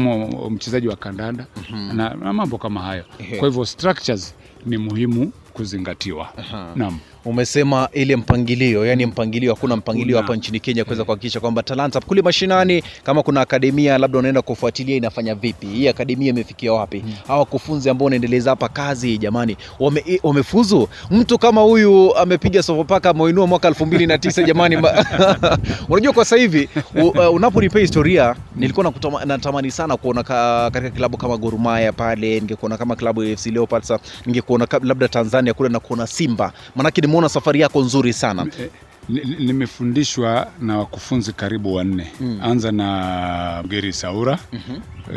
mchezaji 0.51 0.89
wa 0.89 0.97
kandanda 0.97 1.47
na, 1.95 2.15
na 2.15 2.33
mambo 2.33 2.59
kama 2.59 2.81
hayo 2.83 3.05
Ehe. 3.19 3.37
kwa 3.37 3.49
hivyo 3.49 3.65
structures 3.67 4.35
ni 4.67 4.77
muhimu 4.77 5.33
kuzingatiwa. 5.61 6.29
Naam. 6.77 6.99
Umesema 7.25 7.89
ile 7.93 8.17
mpangilio, 8.17 8.87
yani 8.87 9.07
mpangilio, 9.07 9.55
hakuna 9.55 9.77
mpangilio 9.77 10.17
hapa 10.17 10.37
nchini 10.37 10.61
Kenya 10.61 10.85
kuweza 10.85 11.05
kuhakikisha 11.05 11.41
kwamba 11.41 11.63
talanta 11.63 12.01
kule 12.01 12.23
mashinani, 12.23 12.83
kama 13.05 13.23
kuna 13.23 13.41
akademia 13.41 13.99
labda 13.99 14.19
unaenda 14.19 14.43
kufuatilia 14.43 14.97
inafanya 14.97 15.35
vipi, 15.35 15.67
hii 15.67 15.89
akademia 15.89 16.29
imefikia 16.31 16.73
wapi, 16.73 17.05
hawa 17.27 17.39
wakufunzi 17.39 17.91
ambao 17.91 18.07
unaendeleza 18.07 18.51
hapa 18.51 18.69
kazi, 18.69 19.19
jamani, 19.19 19.57
wame, 19.81 20.21
wamefuzu. 20.23 20.89
Mtu 21.11 21.39
kama 21.39 21.61
huyu 21.61 22.17
amepiga 22.17 22.63
Sofapaka 22.63 23.11
ameinua 23.11 23.47
mwaka 23.47 23.71
2009 23.71 24.45
jamani, 24.47 24.77
ma- 24.77 25.05
unajua 25.89 26.13
kwa 26.13 26.25
sasa 26.25 26.37
hivi 26.43 26.69
uh, 26.95 27.35
unaponipea 27.35 27.81
historia, 27.83 28.37
nilikuwa 28.57 28.87
nakutama- 28.87 29.25
natamani 29.27 29.71
sana 29.71 29.97
kuona 29.97 30.23
ka, 30.23 30.71
katika 30.73 30.91
klabu 30.91 31.17
kama 31.17 31.37
Gor 31.37 31.59
Mahia 31.59 31.93
pale, 31.93 32.41
ningekuona 32.41 32.77
kama 32.77 32.97
klabu 32.97 33.25
ya 33.25 33.33
AFC 33.33 33.47
Leopards, 33.47 33.93
ningekuona 34.27 34.67
labda 34.83 35.09
Tanzania 35.09 35.50
kule 35.55 35.69
na 35.69 35.81
kuona 35.81 36.07
Simba, 36.07 36.53
manake 36.77 37.01
nimeona 37.01 37.29
safari 37.29 37.61
yako 37.61 37.81
nzuri 37.81 38.13
sana. 38.13 38.47
Eh, 38.61 38.69
ni- 39.09 39.21
ni- 39.25 39.47
nimefundishwa 39.47 40.47
na 40.61 40.79
wakufunzi 40.79 41.33
karibu 41.33 41.75
wanne. 41.75 42.07
Anza 42.43 42.73
na 42.73 43.65
Geri 43.69 43.93
Saura. 43.93 44.39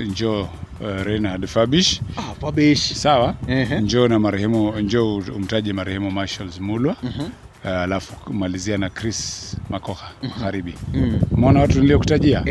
Njo 0.06 0.42
uh, 0.42 0.48
Reinhard 1.04 1.48
Fabish 1.48 2.02
Ah, 2.18 2.22
Fabish. 2.42 2.94
sawa. 2.94 3.36
Mm 3.48 3.54
-hmm. 3.64 3.82
Njo 3.82 4.08
na 4.08 4.20
marehemu 4.20 4.80
njoo 4.80 5.16
umtaje 5.36 5.74
marehemu 5.74 6.12
Marshall 6.12 6.50
Mulwa. 6.60 6.96
Uh, 7.66 7.70
alafu 7.72 8.14
kumalizia 8.14 8.78
na 8.78 8.90
Chris 8.90 9.58
Makoha 9.70 10.12
Magharibi. 10.24 10.74
Mm. 10.94 11.20
umeona 11.32 11.60
watu 11.60 11.82
niliokutajia? 11.82 12.44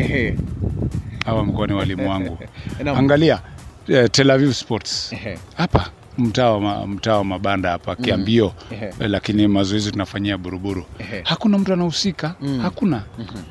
Hawa 1.26 1.38
wamekuwa 1.38 1.66
ni 1.66 1.72
walimu 1.72 2.10
wangu. 2.10 2.38
Angalia 2.96 3.40
uh, 3.88 4.06
Tel 4.10 4.30
Aviv 4.30 4.52
Sports. 4.52 5.14
Hapa 5.56 5.90
mtaa 6.18 6.86
mtaa 6.86 7.16
wa 7.16 7.24
mabanda 7.24 7.70
hapa 7.70 7.96
Kiambio 7.96 8.52
Ehe. 8.70 8.84
eh, 8.86 9.10
lakini 9.10 9.48
mazoezi 9.48 9.90
tunafanyia 9.92 10.38
Buruburu 10.38 10.84
yeah. 11.12 11.24
hakuna 11.26 11.58
mtu 11.58 11.72
anahusika 11.72 12.34
hakuna 12.62 13.02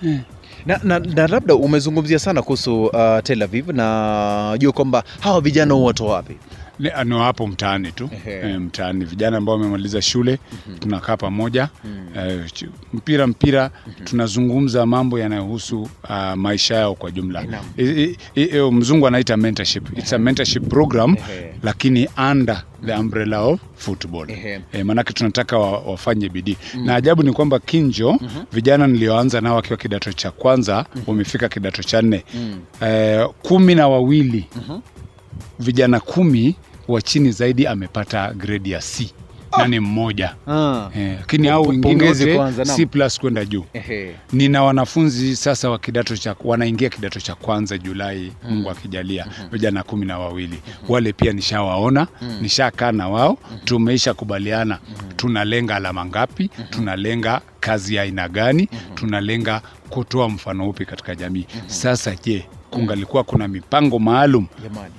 eh. 0.06 0.19
Na, 0.65 0.80
na, 0.84 1.00
na 1.00 1.28
labda 1.28 1.56
umezungumzia 1.56 2.19
sana 2.19 2.41
kuhusu 2.41 2.84
uh, 2.86 3.19
Tel 3.24 3.43
Aviv 3.43 3.69
na 3.69 4.56
jua 4.60 4.71
kwamba 4.71 5.04
hawa 5.19 5.41
vijana 5.41 5.74
huwatoa 5.74 6.13
wapi? 6.13 6.38
Ni 6.79 6.89
ni 7.05 7.17
hapo 7.19 7.47
mtaani 7.47 7.91
tu. 7.91 8.10
E, 8.27 8.57
mtaani. 8.57 9.05
Vijana 9.05 9.38
ambao 9.38 9.55
wamemaliza 9.55 10.01
shule 10.01 10.39
tunakaa 10.79 11.17
pamoja. 11.17 11.69
E, 12.17 12.39
mpira 12.39 12.71
mpira 12.93 13.27
mpira 13.27 13.71
tunazungumza 14.03 14.86
mambo 14.86 15.19
yanayohusu 15.19 15.81
uh, 15.81 16.34
maisha 16.36 16.75
yao 16.75 16.95
kwa 16.95 17.12
jumla. 17.12 17.45
I, 17.77 18.15
i, 18.36 18.43
i, 18.43 18.71
mzungu 18.71 19.07
anaita 19.07 19.38
mentorship. 19.38 19.97
It's 19.97 20.13
a 20.13 20.17
mentorship 20.17 20.67
program 20.69 21.15
Ehe. 21.29 21.53
lakini 21.63 22.07
under 22.31 22.63
the 22.86 22.93
umbrella 22.93 23.39
of 23.41 23.60
football. 23.75 24.29
E, 24.71 24.84
maanake 24.84 25.13
tunataka 25.13 25.57
wa, 25.57 25.79
wafanye 25.79 26.29
bidii. 26.29 26.57
Na 26.86 26.95
ajabu 26.95 27.23
ni 27.23 27.31
kwamba 27.34 27.60
Kinjo 27.60 28.19
vijana 28.51 28.88
nilioanza 28.88 29.41
nao 29.41 29.55
wakiwa 29.55 29.77
kidato 29.77 30.13
cha 30.13 30.31
kwanza 30.31 30.86
wamefika 31.07 31.49
kidato 31.49 31.84
cha 31.84 32.01
nne. 32.01 32.23
E, 32.86 33.25
kumi 33.43 33.75
na 33.75 33.88
wawili 33.88 34.45
vijana 35.60 35.99
kumi 35.99 36.56
wa 36.88 37.01
chini 37.01 37.32
zaidi 37.32 37.67
amepata 37.67 38.34
grade 38.34 38.69
ya 38.69 38.80
C. 38.82 39.13
Nani 39.58 39.69
ni 39.71 39.80
mmoja. 39.80 40.36
Ah. 40.47 40.89
Eh, 40.97 41.15
lakini 41.19 41.47
hao 41.47 41.62
wengine 41.62 42.04
wote. 42.08 42.65
C 42.65 42.86
plus 42.86 43.19
kwenda 43.19 43.45
juu. 43.45 43.65
Nina 44.34 44.63
wanafunzi 44.63 45.36
sasa 45.36 45.69
wa 45.69 45.80
kidato 45.80 46.17
cha 46.17 46.36
wanaingia 46.43 46.89
kidato 46.89 47.19
cha 47.19 47.36
kwanza 47.36 47.77
Julai, 47.77 48.32
Mungu 48.49 48.69
akijalia, 48.69 49.27
vijana 49.51 49.84
kumi 49.84 50.06
na 50.06 50.19
wawili. 50.19 50.60
Wale 50.89 51.13
pia 51.13 51.34
nishawaona, 51.34 52.08
nishakaa 52.41 52.91
na 52.91 53.08
wao, 53.10 53.38
tumeisha 53.65 54.13
kubaliana. 54.13 54.80
Tunalenga 55.15 55.75
alama 55.75 56.06
ngapi, 56.06 56.49
tunalenga 56.69 57.41
kazi 57.60 57.95
ya 57.95 58.04
aina 58.04 58.30
gani, 58.30 58.69
tunalenga 58.95 59.62
kutoa 59.89 60.30
mfano 60.30 60.69
upi 60.69 60.86
katika 60.86 61.15
jamii. 61.15 61.45
Sasa 61.67 62.15
je, 62.23 62.45
kungalikuwa 62.69 63.23
kuna 63.23 63.47
mipango 63.47 63.99
maalum 63.99 64.47
Jamani. 64.63 64.93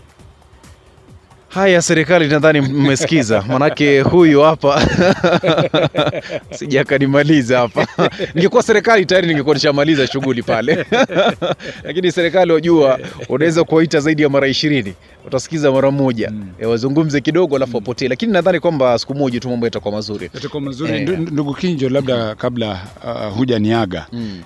Haya, 1.55 1.83
serikali 1.83 2.29
nadhani 2.29 2.61
mmesikiza, 2.61 3.43
manake 3.49 4.01
huyu 4.01 4.41
hapa 4.41 4.83
sija 6.59 6.81
akanimaliza 6.81 7.59
hapa. 7.59 7.87
Ningekuwa 8.35 8.63
serikali 8.63 9.07
tayari 9.07 9.27
ningekuwa 9.27 9.55
nishamaliza 9.55 10.07
shughuli 10.07 10.43
pale, 10.43 10.87
lakini 11.85 12.13
serikali 12.13 12.53
wajua, 12.53 12.99
unaweza 13.29 13.65
kuwaita 13.65 14.01
zaidi 14.01 14.23
ya 14.23 14.29
mara 14.29 14.49
ishirini 14.49 14.95
utasikiza 15.27 15.73
mara 15.73 15.91
moja 15.91 16.31
mm. 16.31 16.69
wazungumze 16.69 17.21
kidogo 17.21 17.57
alafu 17.57 17.77
wapotee, 17.77 18.09
lakini 18.09 18.33
nadhani 18.33 18.61
kwamba 18.61 18.99
siku 18.99 19.15
moja 19.15 19.41
tu 19.41 19.49
mambo 19.51 19.67
yatakuwa 19.67 19.95
mazuri. 19.95 20.31
yatakuwa 20.35 20.63
mazuri. 20.63 20.93
Eh. 20.93 21.09
Ndugu 21.09 21.55
Kinjo, 21.55 21.89
labda 21.89 22.35
kabla 22.35 22.81
uh, 23.05 23.37
hujaniaga 23.37 24.07
Mm. 24.13 24.41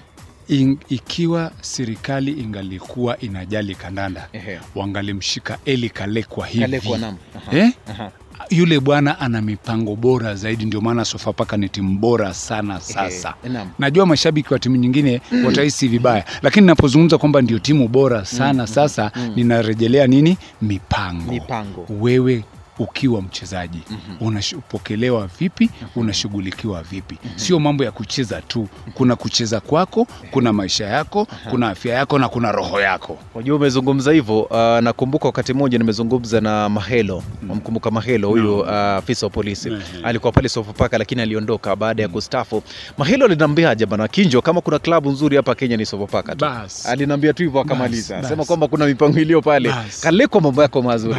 In, 0.48 0.78
ikiwa 0.88 1.52
serikali 1.60 2.32
ingalikuwa 2.32 3.18
inajali 3.20 3.74
kandanda 3.74 4.28
Ehe. 4.32 4.60
wangalimshika 4.74 5.58
Eli 5.64 5.90
Kalekwa 5.90 6.46
hivi 6.46 6.60
Kalekwa, 6.60 6.98
naam. 6.98 7.16
Aha. 7.36 7.56
eh? 7.58 7.70
Aha. 7.90 8.10
Yule 8.50 8.80
bwana 8.80 9.20
ana 9.20 9.42
mipango 9.42 9.96
bora 9.96 10.34
zaidi, 10.34 10.64
ndio 10.64 10.80
maana 10.80 11.04
Sofapaka 11.04 11.56
ni 11.56 11.68
timu 11.68 11.98
bora 11.98 12.34
sana 12.34 12.80
sasa. 12.80 13.34
Ehe. 13.44 13.58
Najua 13.78 14.06
mashabiki 14.06 14.52
wa 14.52 14.58
timu 14.58 14.76
nyingine 14.76 15.20
watahisi 15.46 15.88
vibaya, 15.88 16.24
lakini 16.42 16.66
napozungumza 16.66 17.18
kwamba 17.18 17.42
ndio 17.42 17.58
timu 17.58 17.88
bora 17.88 18.24
sana 18.24 18.66
sasa, 18.66 19.10
ninarejelea 19.36 20.06
nini? 20.06 20.38
Mipango. 20.62 21.32
Mipango. 21.32 21.86
Wewe 22.00 22.44
ukiwa 22.78 23.22
mchezaji. 23.22 23.78
Unapokelewa 24.20 25.28
vipi? 25.38 25.70
Unashughulikiwa 25.96 26.82
vipi? 26.82 27.18
Sio 27.36 27.60
mambo 27.60 27.84
ya 27.84 27.92
kucheza 27.92 28.40
tu. 28.42 28.68
Kuna 28.94 29.16
kucheza 29.16 29.60
kwako 29.60 30.06
kuna 30.30 30.52
maisha 30.52 30.86
yako 30.86 31.26
kuna 31.50 31.68
afya 31.68 31.94
yako 31.94 32.18
na 32.18 32.28
kuna 32.28 32.52
roho 32.52 32.80
yako. 32.80 33.18
Unajua 33.34 33.56
umezungumza 33.56 34.12
hivyo, 34.12 34.40
uh, 34.42 34.56
nakumbuka 34.56 35.26
wakati 35.26 35.52
mmoja 35.52 35.78
nimezungumza 35.78 36.40
na 36.40 36.68
Mahelo, 36.68 37.22
mkumbuka 37.42 37.90
Mahelo 37.90 38.28
huyu 38.28 38.58
uh, 38.60 38.68
afisa 38.70 39.26
wa 39.26 39.30
polisi. 39.30 39.68
Ehe. 39.68 39.80
alikuwa 40.04 40.32
pale 40.32 40.48
Sofapaka, 40.48 40.98
lakini 40.98 41.22
aliondoka 41.22 41.76
baada 41.76 42.02
ya 42.02 42.08
kustafu. 42.08 42.62
Mahelo 42.98 43.24
aliniambiaje 43.24 43.86
bana, 43.86 44.08
Kinjo, 44.08 44.42
kama 44.42 44.60
kuna 44.60 44.78
klabu 44.78 45.10
nzuri 45.10 45.36
hapa 45.36 45.54
Kenya 45.54 45.76
ni 45.76 45.86
Sofapaka 45.86 46.34
tu. 46.34 46.44
Aliniambia 46.88 47.32
tu 47.32 47.42
hivyo 47.42 47.60
akamaliza, 47.60 48.22
sema 48.22 48.44
kwamba 48.44 48.68
kuna 48.68 48.86
mipango 48.86 49.18
iliyo 49.18 49.42
pale. 49.42 49.74
Kalekwa 50.02 50.40
mambo 50.40 50.62
yako 50.62 50.82
mazuri. 50.82 51.16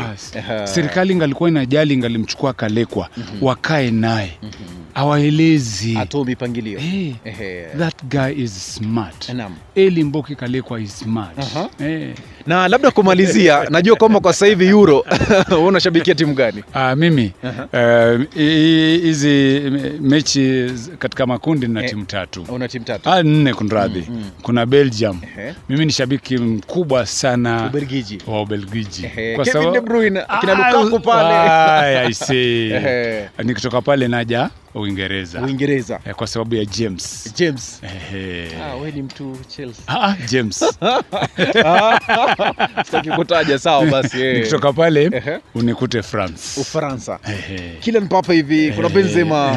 Serikali 0.64 1.14
ingalikuwa 1.14 1.47
inajali 1.48 1.94
ingalimchukua 1.94 2.54
kalekwa 2.54 3.10
wakae 3.42 3.92
naye 3.92 4.40
awaelezi 4.98 5.98
atoe 5.98 6.24
mipangilio. 6.26 6.80
hey, 6.80 7.14
that 7.80 8.04
guy 8.04 8.44
is 8.44 8.76
smart 8.76 9.30
eli 9.76 10.04
mboki 10.04 10.36
kalekwa 10.36 10.80
is 10.82 11.00
smart 11.00 11.38
Uh-huh. 11.38 11.70
Hey. 11.80 12.14
Na 12.48 12.68
labda 12.68 12.92
kumalizia, 12.92 13.64
najua 13.70 13.96
kwamba 13.96 14.20
kwa 14.20 14.34
sasa 14.34 14.46
hivi 14.46 14.66
Euro 14.68 15.06
unashabikia 15.68 16.16
timu 16.16 16.34
gani? 16.34 16.64
Ah, 16.74 16.96
mimi 16.96 17.22
hizi 17.22 17.38
uh-huh. 17.74 19.02
hizi 19.02 19.60
mechi 20.02 20.72
katika 21.00 21.26
makundi 21.26 21.68
na 21.68 21.80
hey. 21.80 21.90
timu 21.90 22.06
tatu 22.06 22.46
Una 22.50 22.68
timu 22.68 22.86
tatu. 22.86 23.10
ah, 23.10 23.24
nne 23.24 23.54
kunradhi 23.54 24.08
kuna 24.42 24.66
belgium 24.66 25.20
Ehe. 25.38 25.54
mimi 25.70 25.86
ni 25.86 25.92
shabiki 25.92 26.38
mkubwa 26.38 27.06
sana 27.06 27.66
Ubelgiji. 27.66 28.18
wa 28.28 28.42
ubelgiji 28.42 29.06
Ehe. 29.06 29.36
Kwa 29.36 29.46
Kevin 29.46 29.72
De 29.72 29.82
Bruyne, 29.82 30.20
akina 30.28 30.66
Ah, 30.68 30.72
Lukaku 30.72 31.00
pale. 31.00 31.36
ah, 31.36 32.06
I 32.08 32.14
see. 32.14 32.74
Nikitoka 33.44 33.82
pale 33.82 34.08
naja 34.08 34.50
uingereza 34.80 35.42
Uingereza. 35.42 36.00
eh, 36.06 36.16
kwa 36.16 36.28
sababu 36.28 36.56
ya 36.56 36.66
james 36.66 37.34
James. 37.36 37.82
Eh, 38.16 38.50
Ah, 38.64 38.76
wewe 38.76 38.92
ni 38.92 39.02
mtu 39.02 39.38
Chelsea. 39.48 39.84
Ah, 39.88 40.08
ah, 40.10 40.16
james 40.32 40.60
Sitaki 42.86 43.10
kutaja 43.10 43.60
sawa 43.60 43.86
basi. 43.86 44.22
eh. 44.22 44.36
nikitoka 44.38 44.74
pale 44.74 45.24
unikute 45.56 46.02
france 46.02 46.62
Ufaransa. 46.62 47.20
Kylian 47.80 48.04
Mbappe 48.04 48.34
hivi, 48.34 48.72
kuna 48.72 48.90
Benzema. 48.90 49.52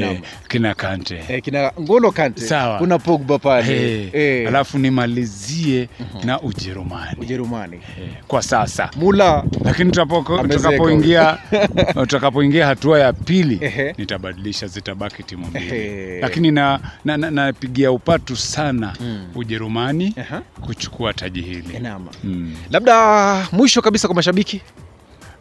Naam. 0.00 0.18
kina 0.48 0.74
kante 0.74 1.24
Eh, 1.28 1.42
kina 1.42 1.72
Ngolo 1.80 2.10
Kante. 2.12 2.40
Sawa. 2.40 2.78
Kuna 2.78 2.98
Pogba 2.98 3.38
pale. 3.38 4.10
Eh, 4.12 4.48
alafu 4.48 4.78
nimalizie 4.78 5.88
na 6.24 6.40
ujerumani 6.40 7.16
Ujerumani. 7.20 7.80
Kwa 8.28 8.42
sasa 8.42 8.90
Mula. 8.96 9.44
lakini 9.64 9.90
tutakapoingia 9.90 11.38
tutakapoingia 11.94 12.66
hatua 12.66 13.00
ya 13.00 13.12
pili 13.12 13.60
Ehe. 14.10 14.18
nitabadilisha 14.18 14.66
zitabaki 14.66 15.22
timu 15.22 15.46
mbili 15.46 16.20
lakini 16.20 16.50
napigia 16.50 16.90
na, 17.04 17.16
na, 17.16 17.30
na 17.30 17.92
upatu 17.92 18.36
sana 18.36 18.94
Mm. 19.00 19.26
ujerumani 19.34 20.14
Aha. 20.20 20.42
kuchukua 20.60 21.12
taji 21.14 21.40
hili 21.40 21.78
Naam. 21.78 22.06
mm. 22.24 22.54
Labda 22.70 23.46
mwisho 23.52 23.82
kabisa 23.82 24.08
kwa 24.08 24.14
mashabiki 24.14 24.60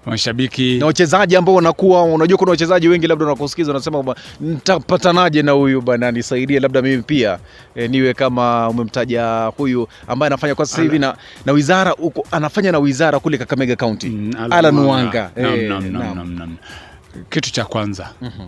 mashabiki 0.05 0.77
na 0.79 0.85
wachezaji 0.85 1.35
ambao 1.35 1.55
wanakuwa, 1.55 2.03
unajua 2.03 2.37
kuna 2.37 2.51
wachezaji 2.51 2.87
wengi 2.87 3.07
labda 3.07 3.25
wanakusikiza 3.25 3.71
wanasema 3.71 3.97
ntapatanaje 3.99 4.21
nitapatanaje 4.39 5.41
na 5.41 5.51
huyu 5.51 5.81
bana, 5.81 6.11
nisaidie 6.11 6.59
labda 6.59 6.81
mimi 6.81 7.03
pia 7.03 7.39
e, 7.75 7.87
niwe 7.87 8.13
kama 8.13 8.69
umemtaja 8.69 9.51
huyu 9.57 9.87
ambaye 10.07 10.27
anafanya 10.27 10.55
kwa 10.55 10.65
sasa 10.65 10.81
hivi 10.81 10.99
na, 10.99 11.15
na 11.45 11.51
wizara 11.51 11.95
uko 11.95 12.27
anafanya 12.31 12.71
na 12.71 12.79
wizara 12.79 13.19
kule 13.19 13.37
Kakamega 13.37 13.75
County 13.75 14.09
Mm, 14.09 14.31
Alan 14.51 14.77
Wanga. 14.79 15.31
Naam, 15.35 15.53
Eh, 15.59 15.69
naam, 15.69 15.91
naam, 15.91 16.33
naam. 16.35 16.57
Kitu 17.29 17.51
cha 17.51 17.65
kwanza 17.65 18.13
Mhm. 18.21 18.47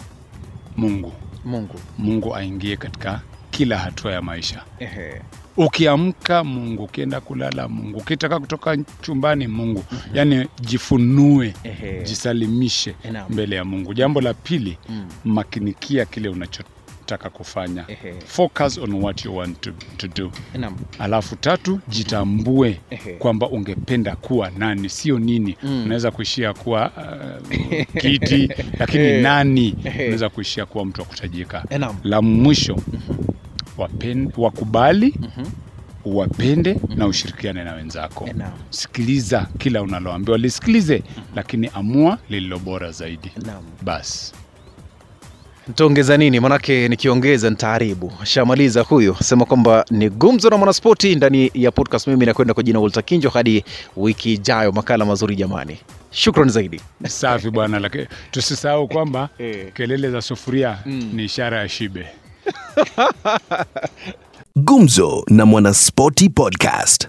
mungu 0.77 1.13
Mungu 1.45 1.75
mungu 1.97 2.35
aingie 2.35 2.77
katika 2.77 3.21
kila 3.51 3.77
hatua 3.77 4.11
ya 4.11 4.21
maisha 4.21 4.63
Ehe. 4.79 5.21
ukiamka 5.57 6.43
mungu 6.43 6.83
ukienda 6.83 7.21
kulala 7.21 7.67
mungu 7.67 7.97
ukitaka 7.97 8.39
kutoka 8.39 8.77
chumbani 9.01 9.47
mungu 9.47 9.83
yaani 10.13 10.47
jifunue 10.61 11.53
Ehe. 11.63 12.03
jisalimishe 12.03 12.95
Enam. 13.03 13.25
mbele 13.29 13.55
ya 13.55 13.65
mungu 13.65 13.93
jambo 13.93 14.21
la 14.21 14.33
pili 14.33 14.77
Mm. 14.89 15.07
makinikia 15.25 16.05
kile 16.05 16.29
unachotaka 17.11 17.29
kufanya 17.29 17.85
Ehe. 17.87 18.13
focus 18.25 18.77
on 18.77 18.93
what 18.93 19.25
you 19.25 19.35
want 19.35 19.61
to, 19.61 19.71
to 19.97 20.07
do 20.07 20.31
Naam. 20.59 20.75
alafu 20.99 21.35
tatu 21.35 21.79
jitambue 21.87 22.79
kwamba 23.19 23.49
ungependa 23.49 24.15
kuwa 24.15 24.51
nani 24.57 24.89
sio 24.89 25.19
nini 25.19 25.57
Mm. 25.63 25.83
unaweza 25.85 26.11
kuishia 26.11 26.53
kuwa 26.53 26.91
uh, 26.97 27.61
kiti 28.01 28.49
lakini 28.79 29.03
Eh. 29.03 29.23
nani 29.23 29.75
unaweza 29.95 30.29
kuishia 30.29 30.65
kuwa 30.65 30.85
mtu 30.85 31.01
wa 31.01 31.07
kutajika 31.07 31.63
Eh, 31.69 31.79
naam. 31.79 31.95
la 32.03 32.21
mwisho 32.21 32.77
wapen, 33.77 34.31
wakubali 34.37 35.13
Mhm. 35.19 35.45
uwapende 36.05 36.77
na 36.95 37.07
ushirikiane 37.07 37.63
na 37.63 37.73
wenzako 37.73 38.27
Enam. 38.27 38.51
sikiliza 38.69 39.47
kila 39.57 39.81
unaloambiwa 39.81 40.37
lisikilize 40.37 41.03
lakini 41.35 41.69
amua 41.73 42.17
lililo 42.29 42.59
bora 42.59 42.91
zaidi 42.91 43.31
basi 43.81 44.33
Nitaongeza 45.75 46.17
nini? 46.17 46.39
Manake 46.39 46.87
nikiongeza 46.87 47.49
nitaharibu. 47.49 48.11
Shamaliza 48.23 48.81
huyu 48.81 49.15
sema 49.23 49.45
kwamba 49.45 49.85
ni 49.91 50.09
gumzo 50.09 50.49
na 50.49 50.57
mwanaspoti 50.57 51.15
ndani 51.15 51.51
ya 51.53 51.71
podcast. 51.71 52.07
Mimi 52.07 52.25
nakwenda 52.25 52.53
kwa 52.53 52.63
jina 52.63 52.79
Walter 52.79 53.03
Kinjo 53.05 53.29
hadi 53.29 53.63
wiki 53.97 54.33
ijayo, 54.33 54.71
makala 54.71 55.05
mazuri 55.05 55.35
jamani. 55.35 55.77
Shukran 56.11 56.49
zaidi. 56.49 56.81
safi 57.07 57.49
bwana 57.49 57.79
lakini 57.79 58.07
tusisahau 58.31 58.87
kwamba 58.87 59.29
Eh. 59.39 59.73
kelele 59.73 60.09
za 60.11 60.21
sufuria 60.21 60.77
Mm. 60.85 61.09
ni 61.13 61.23
ishara 61.25 61.59
ya 61.59 61.69
shibe 61.69 62.07
Gumzo 64.55 65.23
na 65.29 65.45
Mwanaspoti 65.45 66.29
Podcast. 66.29 67.07